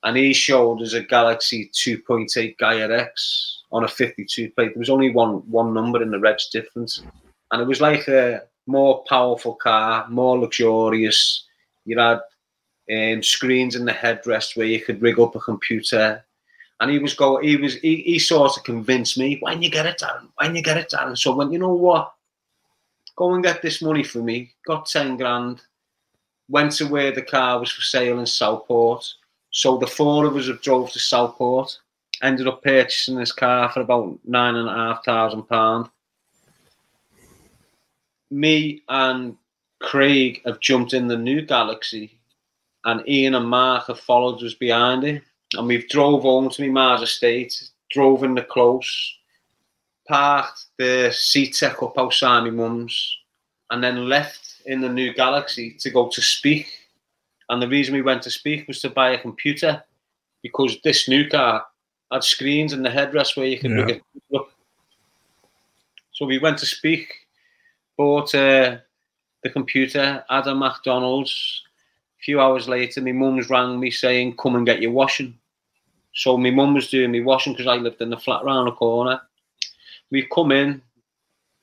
[0.03, 4.73] And he showed us a Galaxy 2.8 Ghia X on a 52 plate.
[4.73, 7.01] There was only one one number in the reg difference.
[7.51, 11.45] And it was like a more powerful car, more luxurious.
[11.85, 12.19] You had
[12.91, 16.23] um, screens in the headrest where you could rig up a computer.
[16.79, 17.37] And he was go.
[17.39, 17.75] He was.
[17.75, 20.89] He, he sort of convinced me when you get it done, when you get it
[20.89, 21.15] done.
[21.15, 22.13] So when you know what,
[23.15, 24.51] go and get this money for me.
[24.67, 25.61] Got ten grand
[26.49, 29.05] went to where the car was for sale in Southport.
[29.51, 31.77] So the four of us have drove to Southport,
[32.21, 35.89] ended up purchasing this car for about nine and a half thousand pound.
[38.31, 39.37] Me and
[39.81, 42.17] Craig have jumped in the new Galaxy,
[42.83, 45.23] and Ian and Mark have followed us behind it.
[45.53, 49.15] And we've drove home to my Mars estate, drove in the close,
[50.07, 53.17] parked the Zetec up outside my mum's,
[53.69, 56.71] and then left in the new Galaxy to go to Speke.
[57.49, 59.83] And the reason we went to Speke was to buy a computer
[60.41, 61.65] because this new car
[62.11, 63.77] had screens in the headrest where you could Yeah.
[63.77, 64.01] look at
[64.39, 64.51] up.
[66.11, 67.13] So we went to Speke,
[67.97, 68.77] bought uh,
[69.43, 71.63] the computer, had a McDonald's.
[72.19, 75.37] A few hours later, my mum's rang me saying, "Come and get your washing."
[76.13, 78.71] So my mum was doing me washing because I lived in the flat round the
[78.71, 79.21] corner.
[80.11, 80.81] We come in,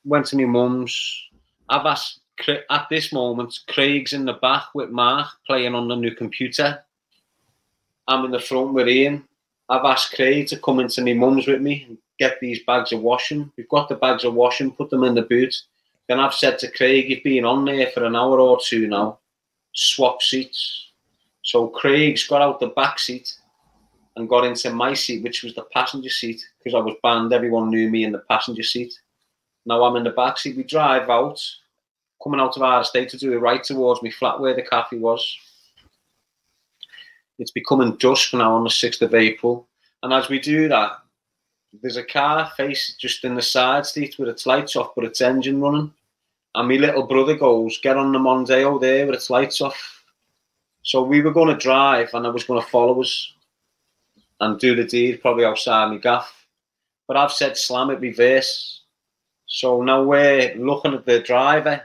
[0.05, 0.93] went to my mum's.
[1.69, 2.21] I've asked
[2.71, 6.83] at this moment, Craig's in the back with Mark playing on the new computer.
[8.09, 9.25] I'm in the front with Ian.
[9.69, 13.01] I've asked Craig to come into my mum's with me and get these bags of
[13.01, 13.51] washing.
[13.57, 15.55] We've got the bags of washing, put them in the boot.
[16.09, 19.19] Then I've said to Craig, you've been on there for an hour or two now.
[19.73, 20.89] Swap seats.
[21.43, 23.35] So Craig's got out the back seat
[24.17, 27.33] and got into my seat, which was the passenger seat, because I was banned.
[27.33, 28.93] Everyone knew me in the passenger seat.
[29.65, 30.57] Now I'm in the back seat.
[30.57, 31.41] We drive out,
[32.23, 34.97] coming out of our estate to do a right towards me flat where the cafe
[34.97, 35.37] was.
[37.39, 39.67] It's becoming dusk now on the 6th of April.
[40.03, 40.99] And as we do that,
[41.81, 45.21] there's a car face just in the side street with its lights off, but its
[45.21, 45.93] engine running.
[46.55, 50.05] And my little brother goes, Get on the Mondeo there with its lights off.
[50.83, 53.33] So we were going to drive, and I was going to follow us
[54.41, 56.47] and do the deed probably outside my gaff.
[57.09, 58.83] But I've said slam it reverse.
[59.47, 61.83] So now we're looking at the driver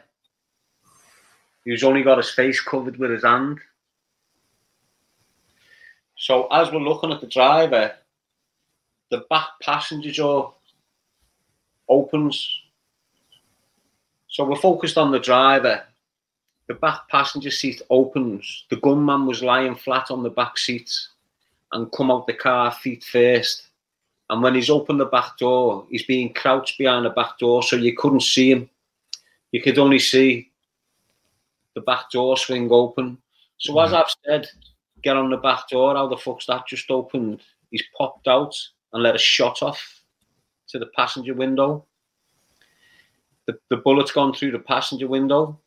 [1.67, 3.59] who's only got his face covered with his hand.
[6.17, 7.93] So as we're looking at the driver,
[9.11, 10.53] the back passenger door
[11.89, 12.49] opens.
[14.29, 15.83] So we're focused on the driver.
[16.67, 18.65] The back passenger seat opens.
[18.69, 20.89] The gunman was lying flat on the back seat
[21.73, 23.67] and come out the car feet first.
[24.29, 27.75] And when he's opened the back door, he's being crouched behind the back door, so
[27.75, 28.69] you couldn't see him.
[29.51, 30.49] You could only see
[31.77, 33.19] the back door swing open.
[33.57, 33.97] So as mm-hmm.
[33.97, 34.47] I've said,
[35.03, 35.93] get on the back door.
[35.93, 37.41] How the fuck's that just opened?
[37.69, 38.55] He's popped out
[38.93, 40.01] and let a shot off
[40.69, 41.85] to the passenger window.
[43.45, 45.59] The, the bullet's gone through the passenger window.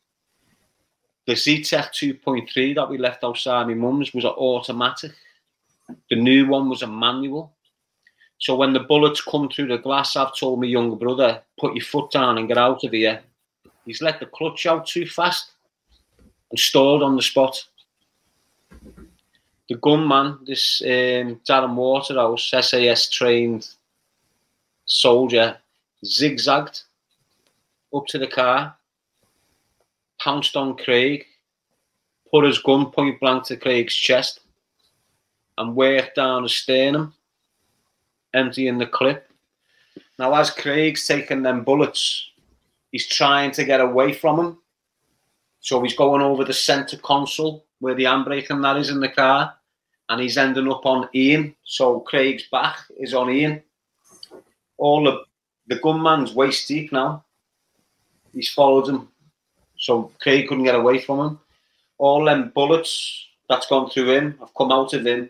[1.29, 5.13] The Zetec 2.3 that we left outside my mum's was an automatic.
[6.11, 7.55] The new one was a manual.
[8.39, 11.85] So when the bullets come through the glass, I've told my younger brother, put your
[11.85, 13.23] foot down and get out of here.
[13.85, 15.53] He's let the clutch out too fast
[16.51, 17.65] and stalled on the spot.
[19.69, 23.69] The gunman, this um, Darren Waterhouse, SAS trained
[24.85, 25.59] soldier,
[26.05, 26.83] zigzagged
[27.95, 28.77] up to the car,
[30.21, 31.25] pounced on Craig,
[32.31, 34.41] put his gun point blank to Craig's chest,
[35.57, 37.15] and worked down his sternum,
[38.35, 39.31] emptying the clip.
[40.19, 42.31] Now, as Craig's taking them bullets,
[42.91, 44.59] he's trying to get away from him.
[45.61, 49.09] So he's going over the centre console where the handbrake and that is in the
[49.09, 49.55] car,
[50.09, 51.55] and he's ending up on Ian.
[51.65, 53.63] So Craig's back is on Ian.
[54.77, 55.25] All the
[55.67, 57.25] the gunman's waist deep now.
[58.35, 59.09] He's followed him,
[59.77, 61.39] so Craig couldn't get away from him.
[61.99, 65.29] All them bullets that's gone through him have come out of him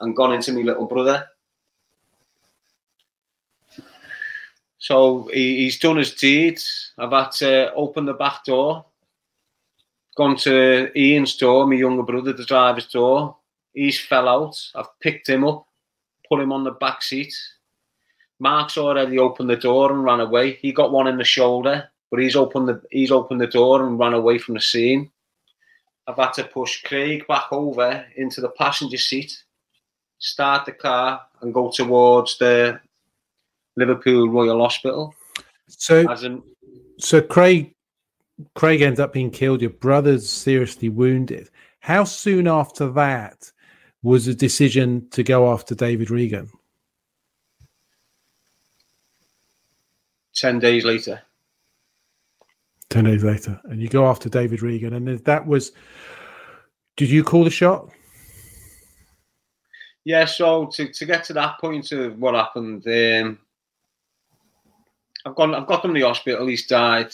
[0.00, 1.26] and gone into my little brother.
[4.78, 6.60] So he, he's done his deed.
[6.98, 8.84] I've had to open the back door,
[10.18, 13.36] gone to Ian's door, my younger brother, the driver's door.
[13.72, 14.56] He's fell out.
[14.74, 15.64] I've picked him up,
[16.28, 17.32] put him on the back seat.
[18.40, 20.54] Mark's already opened the door and ran away.
[20.54, 23.96] He got one in the shoulder, but he's opened the he's opened the door and
[23.96, 25.08] ran away from the scene.
[26.08, 29.40] I've had to push Craig back over into the passenger seat,
[30.18, 32.80] start the car, and go towards the
[33.76, 35.14] Liverpool Royal Hospital.
[35.68, 36.42] So, As in,
[36.98, 37.74] so Craig,
[38.54, 39.60] Craig ends up being killed.
[39.60, 41.50] Your brother's seriously wounded.
[41.80, 43.50] How soon after that
[44.02, 46.50] was the decision to go after David Regan?
[50.34, 51.20] 10 days later.
[52.90, 55.72] 10 days later and you go after david regan and that was
[56.96, 57.90] did you call the shot
[60.08, 63.38] Yeah, so to, to get to that point of what happened, um,
[65.26, 67.12] I've gone I've got him in the hospital, he's died.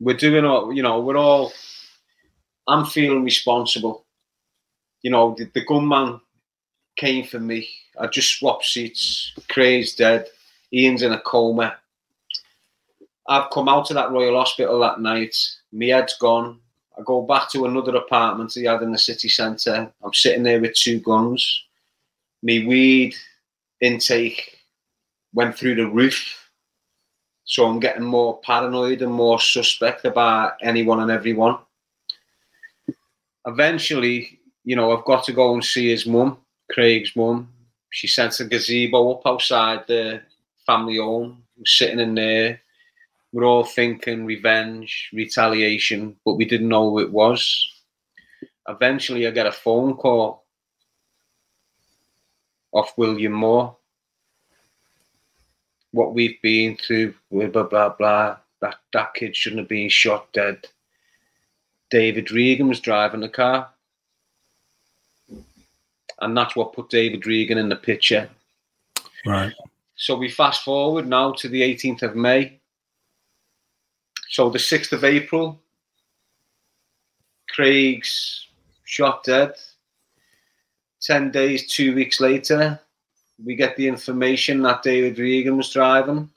[0.00, 1.52] We're doing all you know, we're all
[2.66, 4.04] I'm feeling responsible.
[5.02, 6.20] You know, the, the gunman
[6.96, 7.68] came for me.
[7.98, 9.32] I just swapped seats.
[9.48, 10.26] Craig's dead.
[10.72, 11.76] Ian's in a coma.
[13.28, 15.36] I've come out of that Royal Hospital that night.
[15.72, 16.60] My head's gone.
[16.98, 19.90] I go back to another apartment he had in the city centre.
[20.02, 21.64] I'm sitting there with two guns.
[22.42, 23.14] My weed
[23.80, 24.58] intake
[25.32, 26.39] went through the roof.
[27.50, 31.58] So I'm getting more paranoid and more suspect about anyone and everyone.
[33.44, 36.38] Eventually, you know, I've got to go and see his mum,
[36.70, 37.52] Craig's mum.
[37.90, 40.22] She sent a gazebo up outside the
[40.64, 41.42] family home.
[41.58, 42.60] I'm sitting in there.
[43.32, 47.68] We're all thinking revenge, retaliation, but we didn't know who it was.
[48.68, 50.44] Eventually, I get a phone call
[52.70, 53.76] off William Moore.
[55.92, 57.88] What we've been through, blah blah blah.
[57.90, 58.36] blah.
[58.60, 60.66] That that kid shouldn't have been shot dead.
[61.90, 63.68] David Regan was driving the car,
[66.20, 68.28] and that's what put David Regan in the picture.
[69.26, 69.52] Right.
[69.96, 72.58] So we fast forward now to the 18th of May.
[74.30, 75.60] So the 6th of April,
[77.50, 78.46] Craig's
[78.84, 79.54] shot dead.
[81.02, 82.78] 10 days, two weeks later,
[83.44, 86.30] we get the information that David Regan was driving.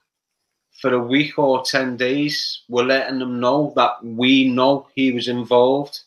[0.82, 5.28] For a week or 10 days, we're letting them know that we know he was
[5.28, 6.01] involved.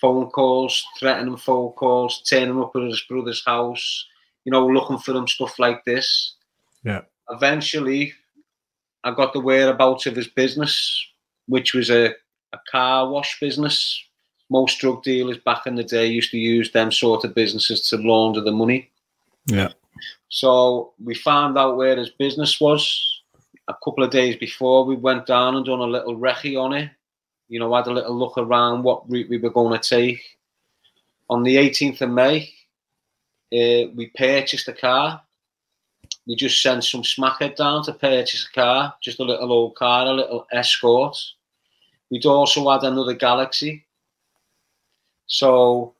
[0.00, 4.06] Phone calls, threatening phone calls, turning up at his brother's house,
[4.44, 6.34] you know, looking for him, stuff like this.
[6.84, 7.02] Yeah.
[7.30, 8.12] Eventually,
[9.04, 11.06] I got the whereabouts of his business,
[11.46, 12.14] which was a,
[12.52, 14.00] a car wash business.
[14.50, 17.96] Most drug dealers back in the day used to use them sort of businesses to
[17.96, 18.90] launder the money.
[19.46, 19.72] Yeah.
[20.28, 23.22] So we found out where his business was
[23.68, 24.84] a couple of days before.
[24.84, 26.90] We went down and done a little recce on it.
[27.48, 30.22] You know, had a little look around what route we were going to take.
[31.28, 32.52] On the 18th of May,
[33.52, 35.22] uh, we purchased a car.
[36.26, 40.06] We just sent some smackhead down to purchase a car, just a little old car,
[40.06, 41.16] a little Escort.
[42.10, 43.86] We'd also had another Galaxy.
[45.26, 45.94] So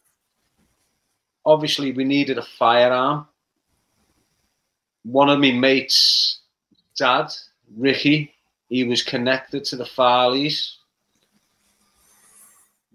[1.45, 3.26] obviously we needed a firearm.
[5.05, 6.40] One of my mates'
[6.96, 7.28] dad,
[7.76, 8.34] Ricky,
[8.68, 10.76] he was connected to the Farleys.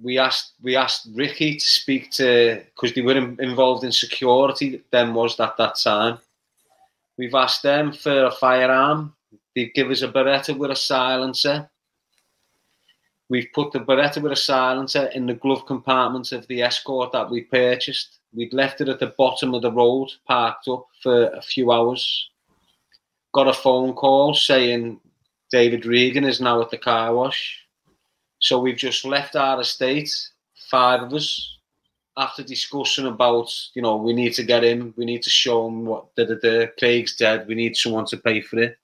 [0.01, 4.83] We asked we asked Ricky to speak to because they were in- involved in security.
[4.91, 6.19] Then was at that time.
[7.17, 9.15] We've asked them for a firearm.
[9.55, 11.69] They give us a Beretta with a silencer.
[13.29, 17.29] We've put the Beretta with a silencer in the glove compartment of the Escort that
[17.29, 18.19] we purchased.
[18.37, 22.29] We'd left it at the bottom of the road, parked up for a few hours.
[23.33, 24.99] Got a phone call saying
[25.51, 27.65] David Regan is now at the car wash.
[28.37, 30.11] So we've just left our estate,
[30.69, 31.57] five of us,
[32.15, 35.85] after discussing about, you know, we need to get him, we need to show him
[35.85, 38.77] what the, the, Craig's dead, we need someone to pay for it.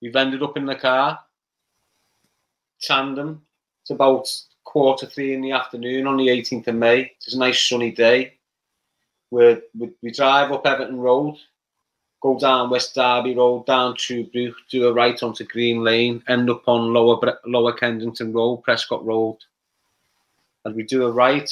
[0.00, 1.18] We've ended up in the car,
[2.80, 3.42] tandem.
[3.82, 4.28] It's about
[4.74, 7.12] quarter three in the afternoon on the 18th of May.
[7.18, 8.34] It's a nice sunny day.
[9.30, 9.60] We,
[10.02, 11.36] we drive up Everton Road,
[12.20, 16.66] go down West Derby Road, down Bruch, do a right onto Green Lane, end up
[16.66, 19.38] on Lower Lower Kensington Road, Prescot Road.
[20.64, 21.48] And we do a right,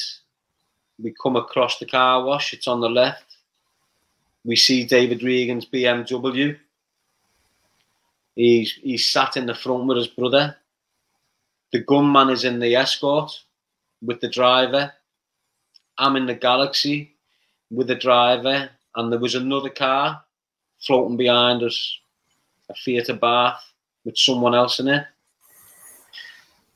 [1.00, 3.36] we come across the car wash, it's on the left.
[4.44, 6.58] We see David Regan's BMW.
[8.34, 10.56] He's, he's sat in the front with his brother.
[11.72, 13.32] The gunman is in the escort
[14.02, 14.92] with the driver.
[15.96, 17.14] I'm in the Galaxy
[17.70, 20.22] with the driver, and there was another car
[20.80, 21.98] floating behind us,
[22.68, 23.64] a theatre bath
[24.04, 25.06] with someone else in it.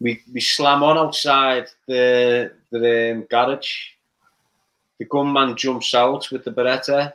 [0.01, 3.89] We we slam on outside the the um, garage.
[4.99, 7.13] The gunman jumps out with the Beretta.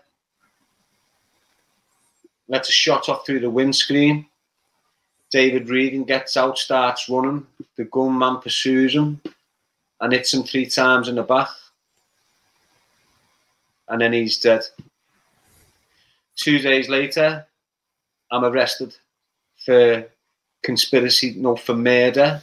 [2.47, 4.27] Lets a shot off through the windscreen.
[5.31, 7.47] David Regan gets out, starts running.
[7.77, 9.21] The gunman pursues him
[10.01, 11.47] and hits him three times in the back.
[13.87, 14.61] And then he's dead.
[16.35, 17.45] Two days later,
[18.29, 18.95] I'm arrested
[19.65, 20.05] for
[20.63, 22.41] conspiracy, no, for murder.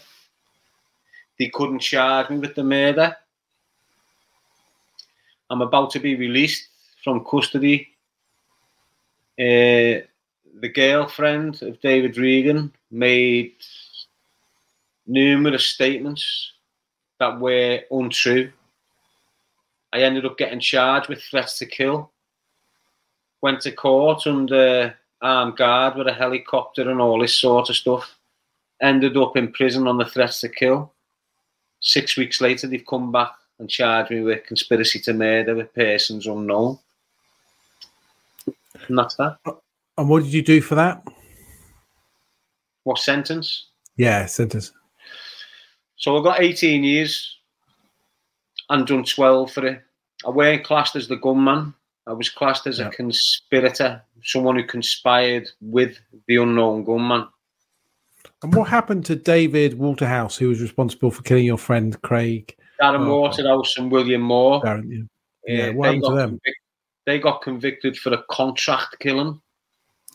[1.38, 3.16] They couldn't charge me with the murder.
[5.50, 6.68] I'm about to be released
[7.04, 7.88] from custody.
[9.38, 10.04] Uh,
[10.60, 13.54] the girlfriend of David Regan made
[15.06, 16.52] numerous statements
[17.18, 18.52] that were untrue.
[19.92, 22.10] I ended up getting charged with threats to kill.
[23.40, 28.18] Went to court under armed guard with a helicopter and all this sort of stuff.
[28.80, 30.92] Ended up in prison on the threats to kill.
[31.80, 36.26] Six weeks later, they've come back and charged me with conspiracy to murder with persons
[36.26, 36.78] unknown.
[38.86, 39.38] And that's that.
[39.96, 41.02] And what did you do for that?
[42.88, 43.66] What sentence?
[43.98, 44.72] Yeah, sentence.
[45.96, 47.36] So I got 18 years
[48.70, 49.82] and done 12 for it.
[50.26, 51.74] I weren't classed as the gunman.
[52.06, 52.88] I was classed as Yeah.
[52.88, 57.28] a conspirator, someone who conspired with the unknown gunman.
[58.42, 62.56] And what happened to David Waterhouse, who was responsible for killing your friend Craig?
[62.80, 64.62] Darren Oh, Waterhouse and William Moore.
[64.62, 65.04] Darren, yeah.
[65.66, 66.30] Yeah, what happened to them?
[66.38, 66.62] convic-
[67.04, 69.42] they got convicted for a contract killing.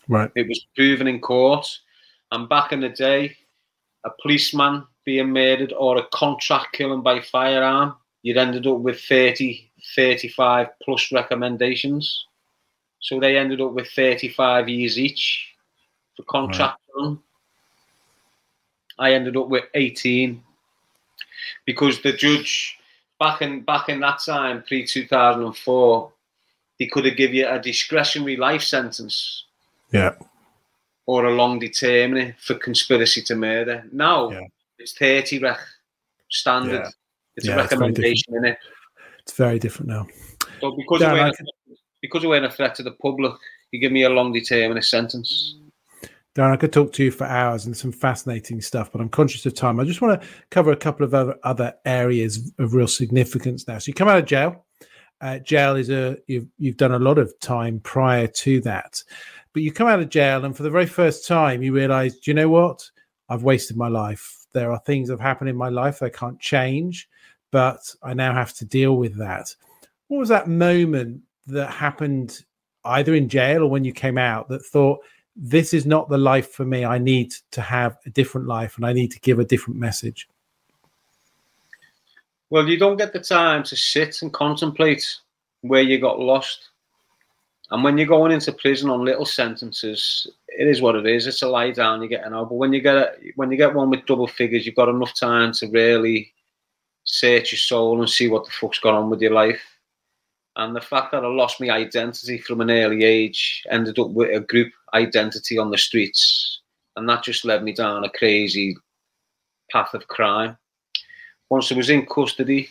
[0.08, 0.32] Right.
[0.34, 1.68] It was proven in court.
[2.32, 3.36] And back in the day,
[4.04, 9.70] a policeman being murdered or a contract killing by firearm, you'd ended up with 30,
[9.94, 12.26] 35 plus recommendations.
[13.00, 15.52] So they ended up with 35 years each
[16.16, 17.18] for contract killing.
[18.98, 20.42] I ended up with 18
[21.66, 22.78] because the judge
[23.18, 26.12] back in back in that time, pre 2004,
[26.78, 29.44] they could have given you a discretionary life sentence
[29.92, 30.14] Yeah.
[31.06, 33.84] Or a long determinate for conspiracy to murder.
[33.92, 34.40] Now Yeah.
[34.78, 35.58] it's 30 rec
[36.30, 36.82] standard.
[36.82, 36.90] Yeah.
[37.36, 38.58] It's Yeah, a recommendation in it.
[39.20, 40.06] It's very different now.
[40.60, 43.34] So because we're I in a, because we're in a threat to the public,
[43.70, 45.56] you give me a long determinate sentence.
[46.34, 49.46] Darren, I could talk to you for hours and some fascinating stuff, but I'm conscious
[49.46, 49.78] of time.
[49.78, 53.78] I just want to cover a couple of other, other areas of real significance now.
[53.78, 54.64] So you come out of jail.
[55.20, 59.00] Uh, jail is a you've you've done a lot of time prior to that,
[59.54, 62.30] but you come out of jail and for the very first time you realise, do
[62.30, 62.90] you know what?
[63.30, 64.46] I've wasted my life.
[64.52, 67.08] There are things that have happened in my life that I can't change,
[67.50, 69.54] but I now have to deal with that.
[70.08, 72.44] What was that moment that happened
[72.84, 75.00] either in jail or when you came out that thought
[75.36, 76.84] this is not the life for me.
[76.84, 80.28] I need to have a different life and I need to give a different message.
[82.50, 85.04] Well, you don't get the time to sit and contemplate
[85.62, 86.68] where you got lost.
[87.74, 91.26] And when you're going into prison on little sentences, it is what it is.
[91.26, 92.48] It's a lie down you're getting out.
[92.48, 95.50] But when you get when you get one with double figures, you've got enough time
[95.54, 96.32] to really
[97.02, 99.60] search your soul and see what the fuck's gone on with your life.
[100.54, 104.30] And the fact that I lost my identity from an early age ended up with
[104.30, 106.60] a group identity on the streets.
[106.94, 108.76] And that just led me down a crazy
[109.72, 110.56] path of crime.
[111.50, 112.68] Once I was in custody,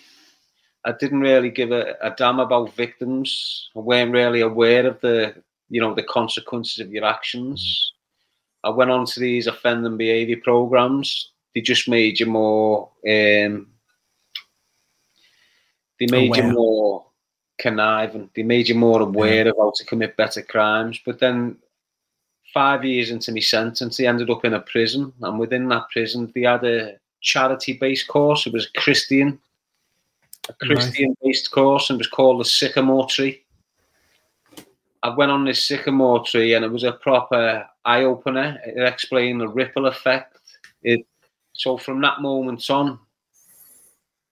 [0.85, 3.69] I didn't really give a, a damn about victims.
[3.75, 5.35] I weren't really aware of the,
[5.69, 7.93] you know, the consequences of your actions.
[8.63, 11.31] I went on to these offending behaviour programs.
[11.53, 12.89] They just made you more.
[13.07, 13.67] Um,
[15.99, 16.47] they made Aware.
[16.47, 17.05] you more
[17.59, 18.29] conniving.
[18.35, 20.99] They made you more aware of how to commit better crimes.
[21.05, 21.57] But then,
[22.53, 26.31] five years into my sentence, I ended up in a prison, and within that prison,
[26.33, 28.47] they had a charity-based course.
[28.47, 29.39] It was a Christian,
[30.49, 33.43] a Christian-based course, and it was called the Sycamore Tree.
[35.03, 38.57] I went on this sycamore tree, and it was a proper eye opener.
[38.65, 40.39] It explained the ripple effect.
[40.81, 41.05] It
[41.53, 42.99] so from that moment on,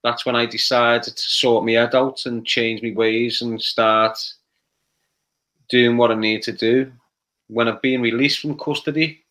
[0.02, 4.18] that's when I decided to sort my head out and change my ways and start
[5.68, 6.90] doing what I need to do.
[7.48, 9.24] When I've been released from custody,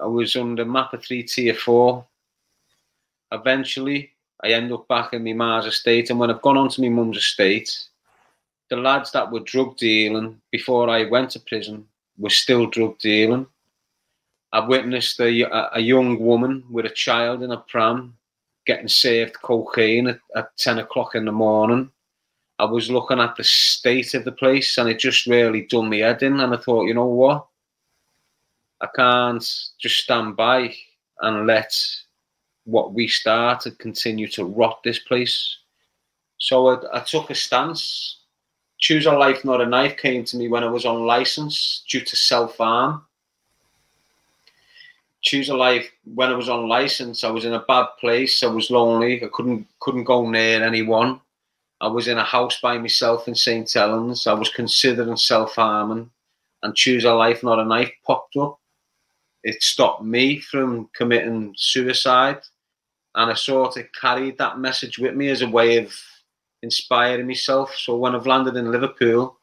[0.00, 2.06] I was under MAPPA 3 Tier 4.
[3.32, 4.11] Eventually,
[4.44, 6.88] I end up back in my ma's estate, and when I've gone on to my
[6.88, 7.78] mum's estate,
[8.70, 11.86] the lads that were drug dealing before I went to prison
[12.18, 13.46] were still drug dealing.
[14.52, 18.16] I've witnessed a, a young woman with a child in a pram
[18.66, 21.90] getting served cocaine at, at 10 o'clock in the morning.
[22.58, 26.00] I was looking at the state of the place and it just really done me
[26.00, 26.40] head in.
[26.40, 27.46] And I thought, you know what?
[28.80, 29.44] I can't
[29.80, 30.74] just stand by
[31.20, 31.74] and let
[32.64, 35.58] what we started continue to rot this place.
[36.38, 38.18] So I, I took a stance.
[38.78, 42.00] Choose a life, not a knife came to me when I was on license due
[42.00, 43.04] to self harm.
[45.20, 47.22] Choose a life when I was on license.
[47.22, 48.42] I was in a bad place.
[48.42, 49.22] I was lonely.
[49.22, 51.20] I couldn't couldn't go near anyone.
[51.80, 54.26] I was in a house by myself in St Helens.
[54.26, 56.10] I was considering self harming,
[56.64, 58.58] and choose a life, not a knife popped up.
[59.44, 62.40] It stopped me from committing suicide,
[63.14, 65.92] and I sort of carried that message with me as a way of
[66.62, 67.74] inspiring myself.
[67.74, 69.38] So when I've landed in Liverpool,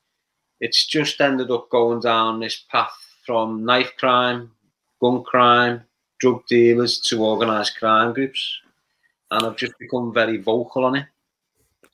[0.60, 2.94] it's just ended up going down this path
[3.26, 4.52] from knife crime,
[5.02, 5.84] gun crime,
[6.20, 8.60] drug dealers to organised crime groups,
[9.32, 11.06] and I've just become very vocal on it.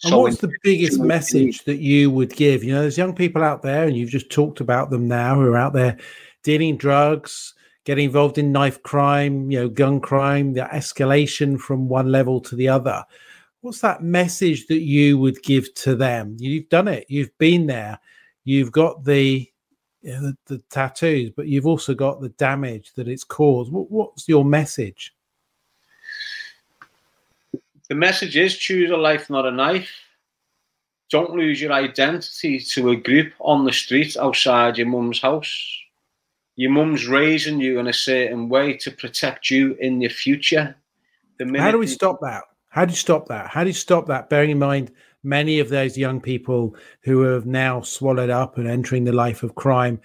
[0.03, 2.63] And So what's the biggest message that you would give?
[2.63, 5.47] You know, there's young people out there, and you've just talked about them now who
[5.47, 5.97] are out there
[6.43, 7.54] dealing drugs,
[7.85, 12.55] getting involved in knife crime, you know, gun crime, the escalation from one level to
[12.55, 13.03] the other.
[13.61, 16.35] What's that message that you would give to them?
[16.39, 17.99] You've done it, you've been there,
[18.43, 19.49] you've got the
[20.01, 23.71] you know, the, the tattoos, but you've also got the damage that it's caused.
[23.71, 25.15] What, what's your message?
[27.89, 29.91] the message is choose a life, not a knife.
[31.11, 35.79] Don't lose your identity to a group on the street outside your mum's house.
[36.55, 40.75] Your mum's raising you in a certain way to protect you in your future.
[41.37, 42.43] The How do we stop that?
[42.69, 43.47] How do you stop that?
[43.47, 44.29] How do you stop that?
[44.29, 44.91] Bearing in mind
[45.23, 49.55] many of those young people who have now swallowed up and entering the life of
[49.55, 49.99] crime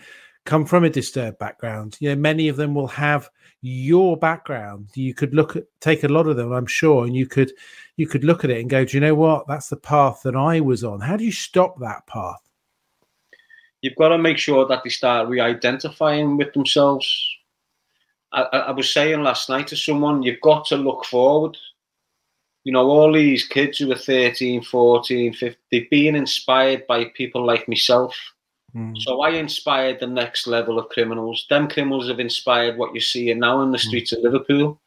[0.45, 1.97] come from a disturbed background.
[2.01, 3.29] You know, many of them will have
[3.63, 4.89] your background.
[4.95, 7.53] You could look at take a lot of them, I'm sure, and you could
[7.97, 9.47] you could look at it and go, Do you know what?
[9.47, 11.01] That's the path that I was on.
[11.01, 12.41] How do you stop that path?
[13.83, 17.09] You've got to make sure that they start re-identifying with themselves.
[18.33, 21.57] I, I, was saying last night to someone, you've got to look forward.
[22.65, 27.45] You know, all these kids who are 13, 14, 15, they've been inspired by people
[27.45, 28.15] like myself.
[28.77, 28.97] Mm.
[28.99, 31.47] So I inspired the next level of criminals.
[31.51, 34.81] Them criminals have inspired what you see seeing now in the streets of Liverpool.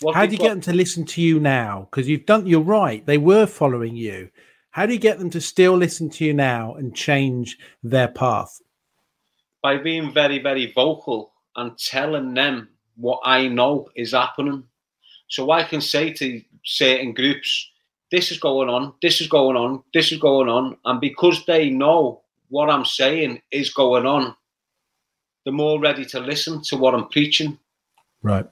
[0.00, 1.88] What How do you got- get them to listen to you now?
[1.90, 3.04] Because you've done, you're right.
[3.04, 4.30] They were following you.
[4.70, 8.60] How do you get them to still listen to you now and change their path?
[9.62, 14.64] by being very, very vocal and telling them what I know is happening.
[15.28, 17.70] So I can say to certain groups,
[18.10, 20.76] this is going on, this is going on, this is going on.
[20.84, 24.34] And because they know what I'm saying is going on,
[25.44, 27.58] they're more ready to listen to what I'm preaching.
[28.22, 28.46] Right.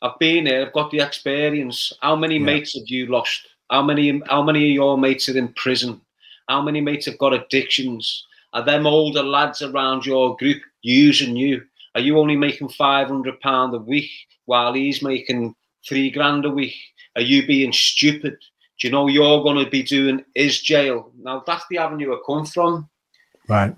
[0.00, 1.92] I've been there, I've got the experience.
[2.00, 2.44] How many Yeah.
[2.44, 3.48] mates have you lost?
[3.70, 6.00] How many how many of your mates are in prison?
[6.48, 8.26] How many mates have got addictions?
[8.52, 11.62] Are them older lads around your group using you?
[11.94, 14.10] Are you only making five hundred pound a week
[14.46, 15.54] while he's making
[15.86, 16.74] three grand a week?
[17.16, 18.36] Are you being stupid?
[18.80, 21.12] Do you know you're going to be doing is jail?
[21.20, 22.88] Now that's the avenue I come from
[23.48, 23.74] Right.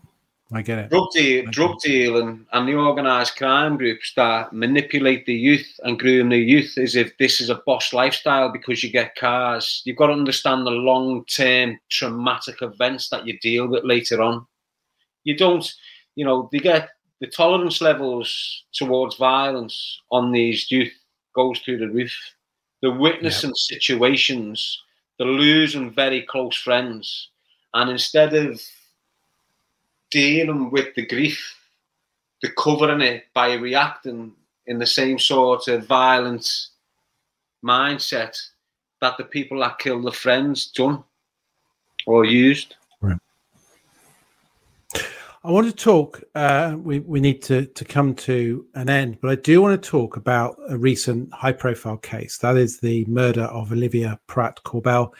[0.52, 0.90] I get it.
[0.90, 1.50] drug deal, Okay.
[1.50, 6.76] drug dealing, and the organised crime groups that manipulate the youth and groom the youth
[6.76, 9.82] as if this is a boss lifestyle because you get cars.
[9.84, 14.46] You've got to understand the long-term traumatic events that you deal with later on.
[15.24, 15.72] You don't,
[16.16, 16.88] you know, they get
[17.20, 20.92] the tolerance levels towards violence on these youth
[21.34, 22.12] goes through the roof.
[22.82, 24.82] They're witnessing situations,
[25.18, 27.28] they're losing very close friends,
[27.74, 28.60] and instead of
[30.10, 31.56] dealing with the grief,
[32.42, 34.32] they're covering it by reacting
[34.66, 36.48] in the same sort of violent
[37.64, 38.36] mindset
[39.00, 41.02] that the people that killed the friends done
[42.06, 42.76] or used.
[45.42, 46.22] I want to talk.
[46.34, 49.90] Uh, we we need to to come to an end, but I do want to
[49.90, 52.36] talk about a recent high profile case.
[52.38, 55.14] That is the murder of Olivia Pratt Korbel,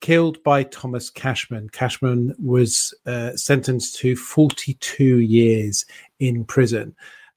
[0.00, 1.68] killed by Thomas Cashman.
[1.70, 5.84] Cashman was uh, sentenced to 42 years
[6.20, 6.94] in prison.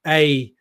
[0.07, 0.53] A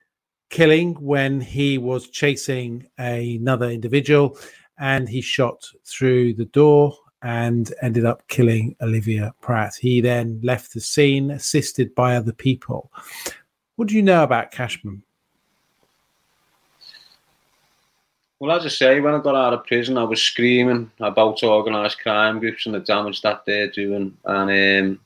[0.50, 4.36] killing when he was chasing another individual
[4.78, 9.74] and he shot through the door and ended up killing Olivia Pratt.
[9.74, 12.90] He then left the scene assisted by other people.
[13.76, 15.02] What do you know about Cashman?
[18.40, 22.00] Well, as I say, when I got out of prison, I was screaming about organised
[22.00, 24.16] crime groups and the damage that they're doing.
[24.24, 25.00] And um,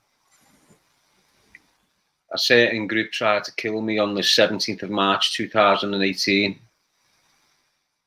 [2.32, 6.60] a certain group tried to kill me on the 17th of March 2018.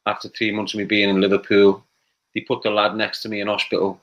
[0.05, 1.83] After three months of me being in Liverpool,
[2.33, 3.99] they put the lad next to me in hospital.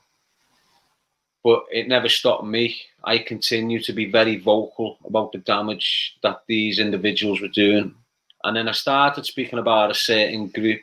[1.43, 2.77] But it never stopped me.
[3.03, 7.95] I continue to be very vocal about the damage that these individuals were doing.
[8.43, 10.81] And then I started speaking about a certain group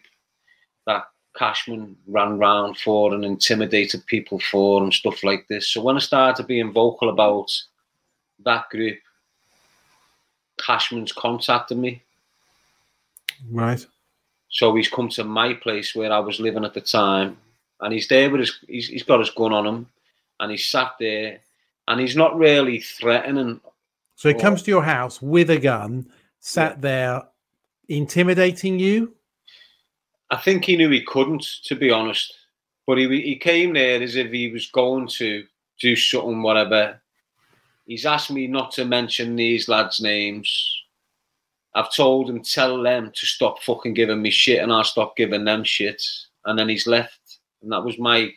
[1.37, 5.69] Cashman ran round for and intimidated people for and stuff like this.
[5.69, 7.51] So when I started being vocal about
[8.45, 8.99] that group,
[10.59, 12.03] Cashman's contacted me.
[13.51, 13.85] Right.
[14.51, 17.39] So he's come to my place where I was living at the time,
[17.81, 19.87] and he's there with his he's, he's got his gun on him,
[20.39, 21.41] and he's sat there,
[21.89, 23.61] and he's not really threatening.
[24.17, 27.23] So he Or- comes to your house with a gun, sat there
[27.89, 29.15] intimidating you.
[30.33, 32.35] I think he knew he couldn't, to be honest.
[32.87, 35.45] But he he came there as if he was going to
[35.79, 37.01] do something, whatever.
[37.87, 40.51] He's asked me not to mention these lads' names.
[41.75, 45.45] I've told him tell them to stop fucking giving me shit, and I'll stop giving
[45.45, 46.03] them shit.
[46.45, 48.31] And then he's left, and that was my.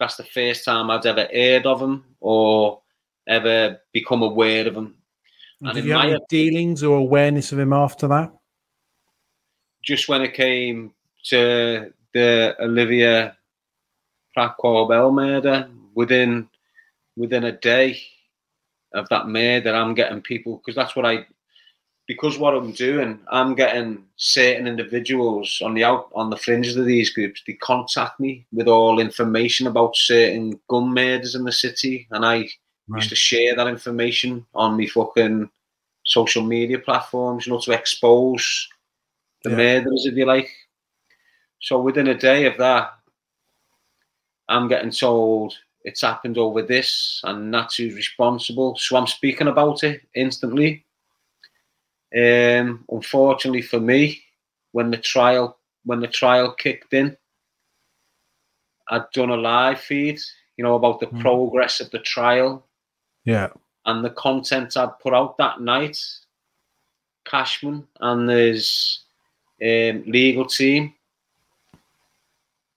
[0.00, 2.80] That's the first time I'd ever heard of him or
[3.26, 4.94] ever become aware of him.
[5.60, 8.32] And Did in you have my any dealings or awareness of him after that?
[9.82, 10.92] just when it came
[11.30, 13.36] to the Olivia
[14.34, 16.48] Pratt Korbel murder, within
[17.16, 18.00] within a day
[18.94, 21.26] of that murder, I'm getting people because that's what I
[22.06, 26.86] because what I'm doing, I'm getting certain individuals on the out on the fringes of
[26.86, 27.42] these groups.
[27.46, 32.48] They contact me with all information about certain gun murders in the city, and I
[32.94, 35.50] used to share that information on me fucking
[36.04, 38.68] social media platforms, you know, to expose
[39.44, 39.56] the Yeah.
[39.56, 40.48] murderers, if you like.
[41.60, 42.92] So within a day of that,
[44.48, 45.54] I'm getting told
[45.84, 48.76] it's happened over this, and that's who's responsible.
[48.76, 50.84] So I'm speaking about it instantly.
[52.16, 54.22] Um, unfortunately for me,
[54.72, 57.16] when the trial when the trial kicked in,
[58.90, 60.20] I'd done a live feed,
[60.56, 61.20] you know, about the Mm.
[61.20, 62.66] progress of the trial
[63.24, 63.48] Yeah.
[63.86, 65.98] and the content I'd put out that night.
[67.24, 69.00] Cashman and his
[69.62, 70.94] um, legal team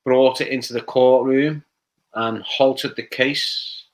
[0.03, 1.64] brought it into the courtroom
[2.14, 3.86] and halted the case.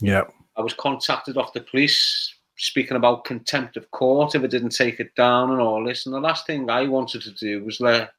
[0.00, 0.24] Yeah.
[0.56, 5.00] I was contacted off the police speaking about contempt of court if I didn't take
[5.00, 6.06] it down and all this.
[6.06, 8.12] And the last thing I wanted to do was let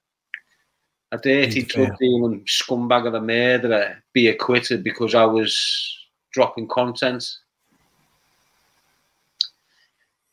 [1.12, 5.98] a dirty drug dealing scumbag of a murderer be acquitted because I was
[6.34, 7.24] dropping content.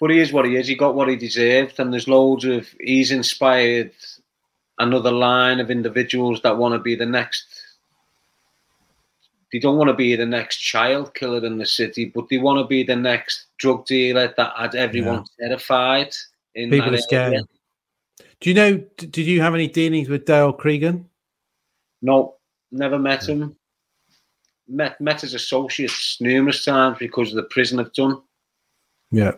[0.00, 0.66] But he is what he is.
[0.66, 2.66] He got what he deserved, and there's loads of.
[2.80, 3.92] He's inspired
[4.80, 7.46] another line of individuals that want to be the next
[9.52, 12.60] they don't want to be the next child killer in the city, but they want
[12.60, 16.14] to be the next drug dealer that had everyone terrified.
[16.54, 17.32] In People are scared.
[17.32, 17.42] area.
[18.40, 18.76] Do you know?
[18.96, 21.04] Did you have any dealings with Dale Cregan?
[22.00, 22.36] No,
[22.70, 23.56] never met him.
[24.68, 28.22] Met met his associates numerous times because of the prison I've done.
[29.10, 29.32] Yeah.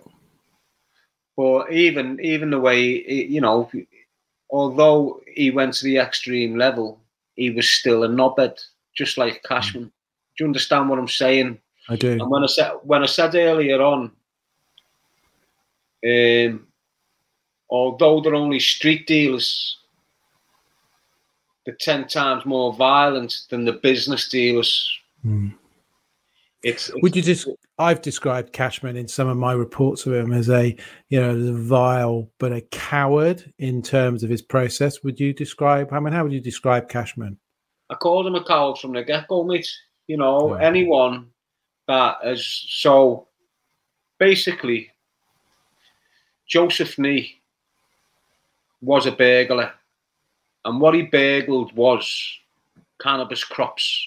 [1.36, 3.70] But even even the way you know,
[4.52, 7.00] although he went to the extreme level,
[7.34, 8.62] he was still a knobhead,
[8.94, 9.84] just like Cashman.
[9.84, 11.58] Do you understand what I'm saying?
[11.88, 12.12] I do.
[12.12, 14.12] And when I said when I said earlier on,
[16.06, 16.66] um,
[17.68, 19.78] although they're only street dealers,
[21.64, 24.88] they're ten times more violent than the business dealers.
[25.26, 25.54] Mm.
[26.62, 27.48] It's, it's Would you just?
[27.82, 30.76] I've described Cashman in some of my reports of him as a,
[31.08, 35.02] you know, the vile but a coward in terms of his process.
[35.02, 35.92] Would you describe?
[35.92, 37.36] I mean, how would you describe Cashman?
[37.90, 39.68] I called him a coward from the get go, mate.
[40.06, 40.64] You know, Yeah.
[40.64, 41.30] anyone
[41.88, 43.28] that is so
[44.18, 44.90] basically,
[46.46, 47.42] Joseph Nee
[48.80, 49.72] was a burglar,
[50.64, 52.38] and what he burgled was
[53.00, 54.06] cannabis crops.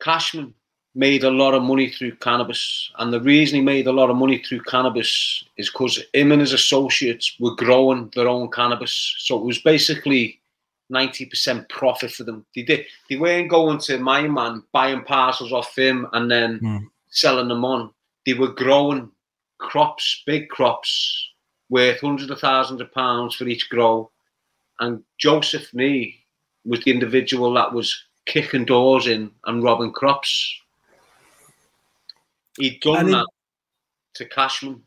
[0.00, 0.54] Cashman
[0.96, 4.16] made a lot of money through cannabis, and the reason he made a lot of
[4.16, 9.14] money through cannabis is because him and his associates were growing their own cannabis.
[9.18, 10.40] So it was basically
[10.88, 12.46] ninety percent profit for them.
[12.54, 12.86] They did.
[13.10, 16.86] They weren't going to my man buying parcels off him and then Mm.
[17.10, 17.90] selling them on.
[18.24, 19.10] They were growing
[19.58, 20.90] crops, big crops,
[21.68, 24.10] worth hundreds of thousands of pounds for each grow.
[24.80, 26.24] And Joseph Nee
[26.64, 27.88] was the individual that was
[28.26, 30.60] kicking doors in and robbing crops.
[32.58, 33.24] He'd done And in-
[34.14, 34.82] to Cashman.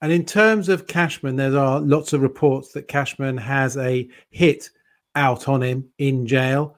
[0.00, 4.70] And in terms of Cashman, there are lots of reports that Cashman has a hit
[5.16, 6.76] out on him in jail.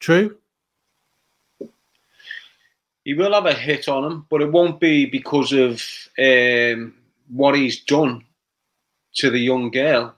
[0.00, 0.36] True?
[3.04, 5.82] he will have a hit on him, but it won't be because of
[6.18, 6.94] um,
[7.28, 8.24] what he's done
[9.14, 10.14] to the young girl.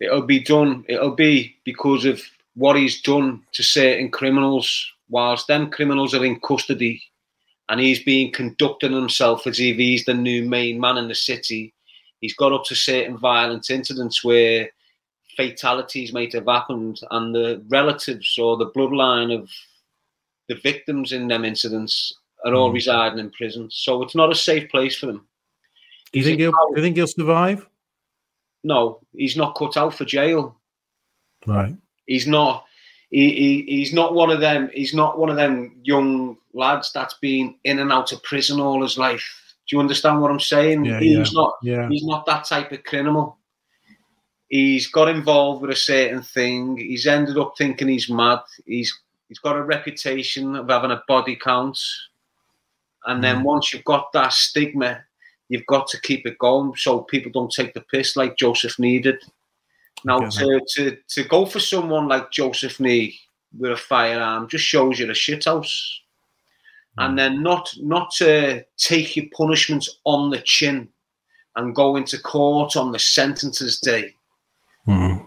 [0.00, 0.84] It'll be done.
[0.88, 2.22] It'll be because of
[2.54, 7.00] what he's done to certain criminals, whilst them criminals are in custody,
[7.68, 11.72] and he's being conducting himself as if he's the new main man in the city.
[12.20, 14.70] He's got up to certain violent incidents where
[15.36, 19.50] fatalities might have happened, and the relatives or the bloodline of
[20.48, 22.14] the victims in them incidents
[22.44, 22.74] are all Mm.
[22.74, 23.70] residing in prison.
[23.70, 25.26] So it's not a safe place for them.
[26.12, 26.50] Do you think he'll?
[26.50, 27.68] Do you think he'll survive?
[28.64, 30.60] No, he's not cut out for jail.
[31.46, 31.74] Right.
[32.06, 32.66] He's not.
[33.12, 33.30] He,
[33.66, 34.70] he, he's not one of them.
[34.72, 38.82] He's not one of them young lads that's been in and out of prison all
[38.82, 39.54] his life.
[39.68, 40.86] Do you understand what I'm saying?
[40.86, 41.58] Yeah, he's not.
[41.62, 41.88] Yeah.
[41.90, 43.36] He's not that type of criminal.
[44.48, 46.78] He's got involved with a certain thing.
[46.78, 48.40] He's ended up thinking he's mad.
[48.64, 48.98] He's
[49.28, 51.78] he's got a reputation of having a body count.
[53.04, 53.44] And then mm.
[53.44, 55.02] once you've got that stigma,
[55.50, 59.22] you've got to keep it going so people don't take the piss like Joseph needed.
[60.04, 63.18] Now to, to to go for someone like Joseph Nee
[63.58, 65.74] with a firearm just shows you're a shithouse.
[66.98, 70.88] And then not not to take your punishments on the chin
[71.56, 74.14] and go into court on the sentences day.
[74.86, 75.24] Mm.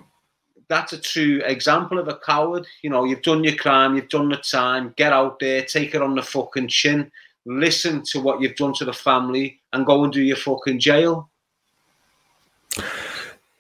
[0.68, 2.68] That's a true example of a coward.
[2.82, 6.02] You know, you've done your crime, you've done the time, get out there, take it
[6.02, 7.12] on the fucking chin,
[7.46, 11.30] listen to what you've done to the family, and go and do your fucking jail.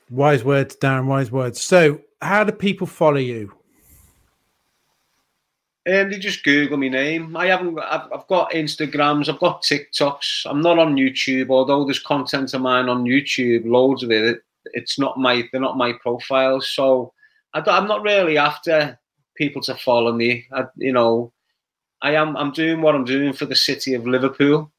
[0.10, 1.06] Wise words, Darren.
[1.06, 1.61] Wise words.
[1.61, 3.53] So, how do people follow you?
[5.88, 7.38] Um, they just Google my name.
[7.38, 7.77] I haven't.
[7.80, 9.30] I've, I've got Instagrams.
[9.30, 10.45] I've got TikToks.
[10.45, 14.41] I'm not on YouTube, although there's content of mine on YouTube, loads of it.
[14.73, 15.48] It's not my.
[15.52, 16.69] They're not my profiles.
[16.69, 17.14] So
[17.53, 18.99] I am not really after
[19.36, 20.45] people to follow me.
[20.52, 21.32] I, you know,
[22.02, 22.36] I am.
[22.36, 24.72] I'm doing what I'm doing for the city of Liverpool.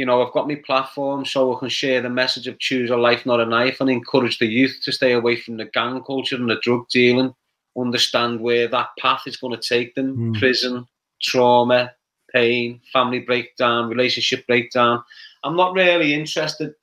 [0.00, 2.96] You know, I've got my platform so I can share the message of choose a
[2.96, 6.36] life, not a knife, and encourage the youth to stay away from the gang culture
[6.36, 7.34] and the drug dealing
[7.78, 10.38] understand where that path is going to take them mm.
[10.38, 10.86] prison,
[11.20, 11.92] trauma,
[12.32, 15.02] pain, family breakdown, relationship breakdown.
[15.44, 16.74] I'm not really interested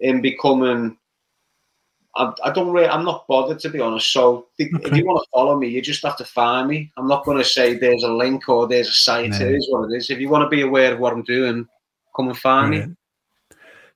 [0.00, 0.96] in becoming.
[2.16, 2.88] I, I don't really.
[2.88, 4.12] I'm not bothered to be honest.
[4.12, 4.70] So okay.
[4.84, 6.90] if you want to follow me, you just have to find me.
[6.96, 9.30] I'm not going to say there's a link or there's a site.
[9.30, 9.36] No.
[9.36, 10.10] It is what it is.
[10.10, 11.66] If you want to be aware of what I'm doing,
[12.18, 12.90] come and find Brilliant.
[12.90, 12.96] me.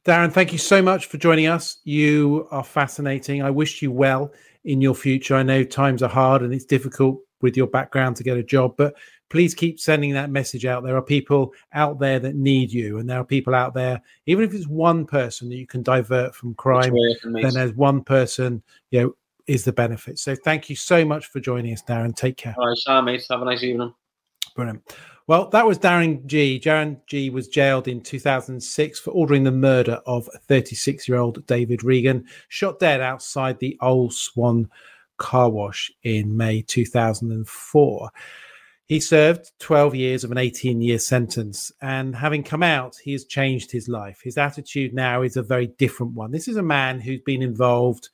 [0.05, 1.79] Darren, thank you so much for joining us.
[1.85, 3.43] You are fascinating.
[3.43, 4.33] I wish you well
[4.65, 5.37] in your future.
[5.37, 8.75] I know times are hard and it's difficult with your background to get a job,
[8.77, 8.95] but
[9.29, 10.85] please keep sending that message out.
[10.85, 14.45] There are people out there that need you, and there are people out there, even
[14.45, 16.95] if it's one person that you can divert from crime,
[17.25, 19.17] then there's one person, you know,
[19.49, 20.19] is the benefit.
[20.21, 22.15] So thank you so much for joining us, Darren.
[22.15, 22.55] Take care.
[22.57, 23.25] All right, Sam, mate.
[23.29, 23.93] Have a nice evening.
[24.55, 24.95] Brilliant.
[25.29, 26.61] Well, that was Darren Gee.
[26.61, 31.85] Darren Gee was jailed in 2006 for ordering the murder of 36 year old David
[31.85, 34.69] Regan, shot dead outside the Old Swan
[35.19, 38.11] car wash in May 2004.
[38.87, 43.25] He served 12 years of an 18 year sentence, and having come out, he has
[43.25, 44.21] changed his life.
[44.23, 46.31] His attitude now is a very different one.
[46.31, 48.11] This is a man who's been involved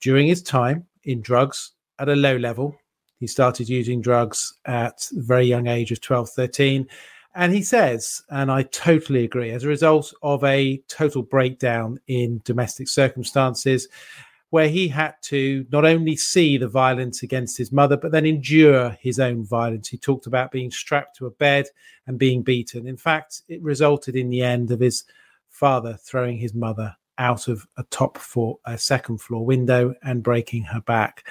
[0.00, 2.74] during his time in drugs at a low level
[3.20, 6.88] he started using drugs at a very young age of 12, 13.
[7.34, 12.40] And he says, and I totally agree, as a result of a total breakdown in
[12.44, 13.86] domestic circumstances,
[14.48, 18.96] where he had to not only see the violence against his mother, but then endure
[19.00, 19.86] his own violence.
[19.86, 21.66] He talked about being strapped to a bed
[22.06, 22.88] and being beaten.
[22.88, 25.04] In fact, it resulted in the end of his
[25.50, 30.62] father throwing his mother out of a top floor, a second floor window and breaking
[30.64, 31.24] her back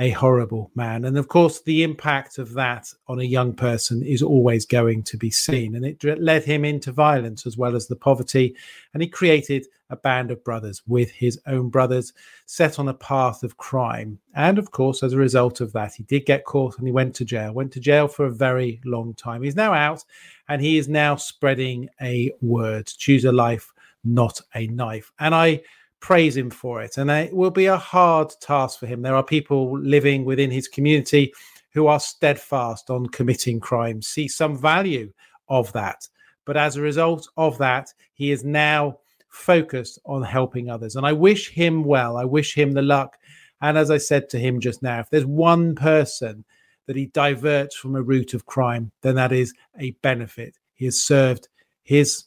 [0.00, 1.04] a horrible man.
[1.04, 5.18] And of course, the impact of that on a young person is always going to
[5.18, 5.76] be seen.
[5.76, 8.56] And it led him into violence as well as the poverty.
[8.94, 12.14] And he created a band of brothers with his own brothers
[12.46, 14.18] set on a path of crime.
[14.34, 17.14] And of course, as a result of that, he did get caught and he went
[17.16, 19.42] to jail, went to jail for a very long time.
[19.42, 20.02] He's now out
[20.48, 23.70] and he is now spreading a word choose a life,
[24.02, 25.12] not a knife.
[25.18, 25.60] And I
[26.00, 26.98] praise him for it.
[26.98, 29.02] And it will be a hard task for him.
[29.02, 31.32] There are people living within his community
[31.72, 35.12] who are steadfast on committing crimes, see some value
[35.48, 36.08] of that.
[36.44, 38.98] But as a result of that, he is now
[39.28, 40.96] focused on helping others.
[40.96, 42.16] And I wish him well.
[42.16, 43.16] I wish him the luck.
[43.60, 46.44] And as I said to him just now, if there's one person
[46.86, 50.56] that he diverts from a route of crime, then that is a benefit.
[50.74, 51.48] He has served
[51.82, 52.24] his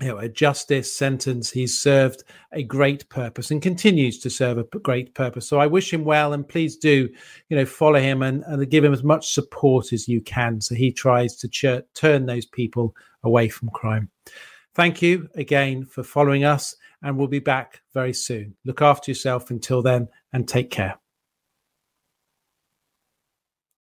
[0.00, 1.50] you know, a justice sentence.
[1.50, 5.46] He's served a great purpose and continues to serve a great purpose.
[5.46, 7.08] So I wish him well, and please do,
[7.48, 10.74] you know, follow him and, and give him as much support as you can, so
[10.74, 12.94] he tries to ch- turn those people
[13.24, 14.10] away from crime.
[14.74, 18.54] Thank you again for following us, and we'll be back very soon.
[18.64, 20.98] Look after yourself until then, and take care.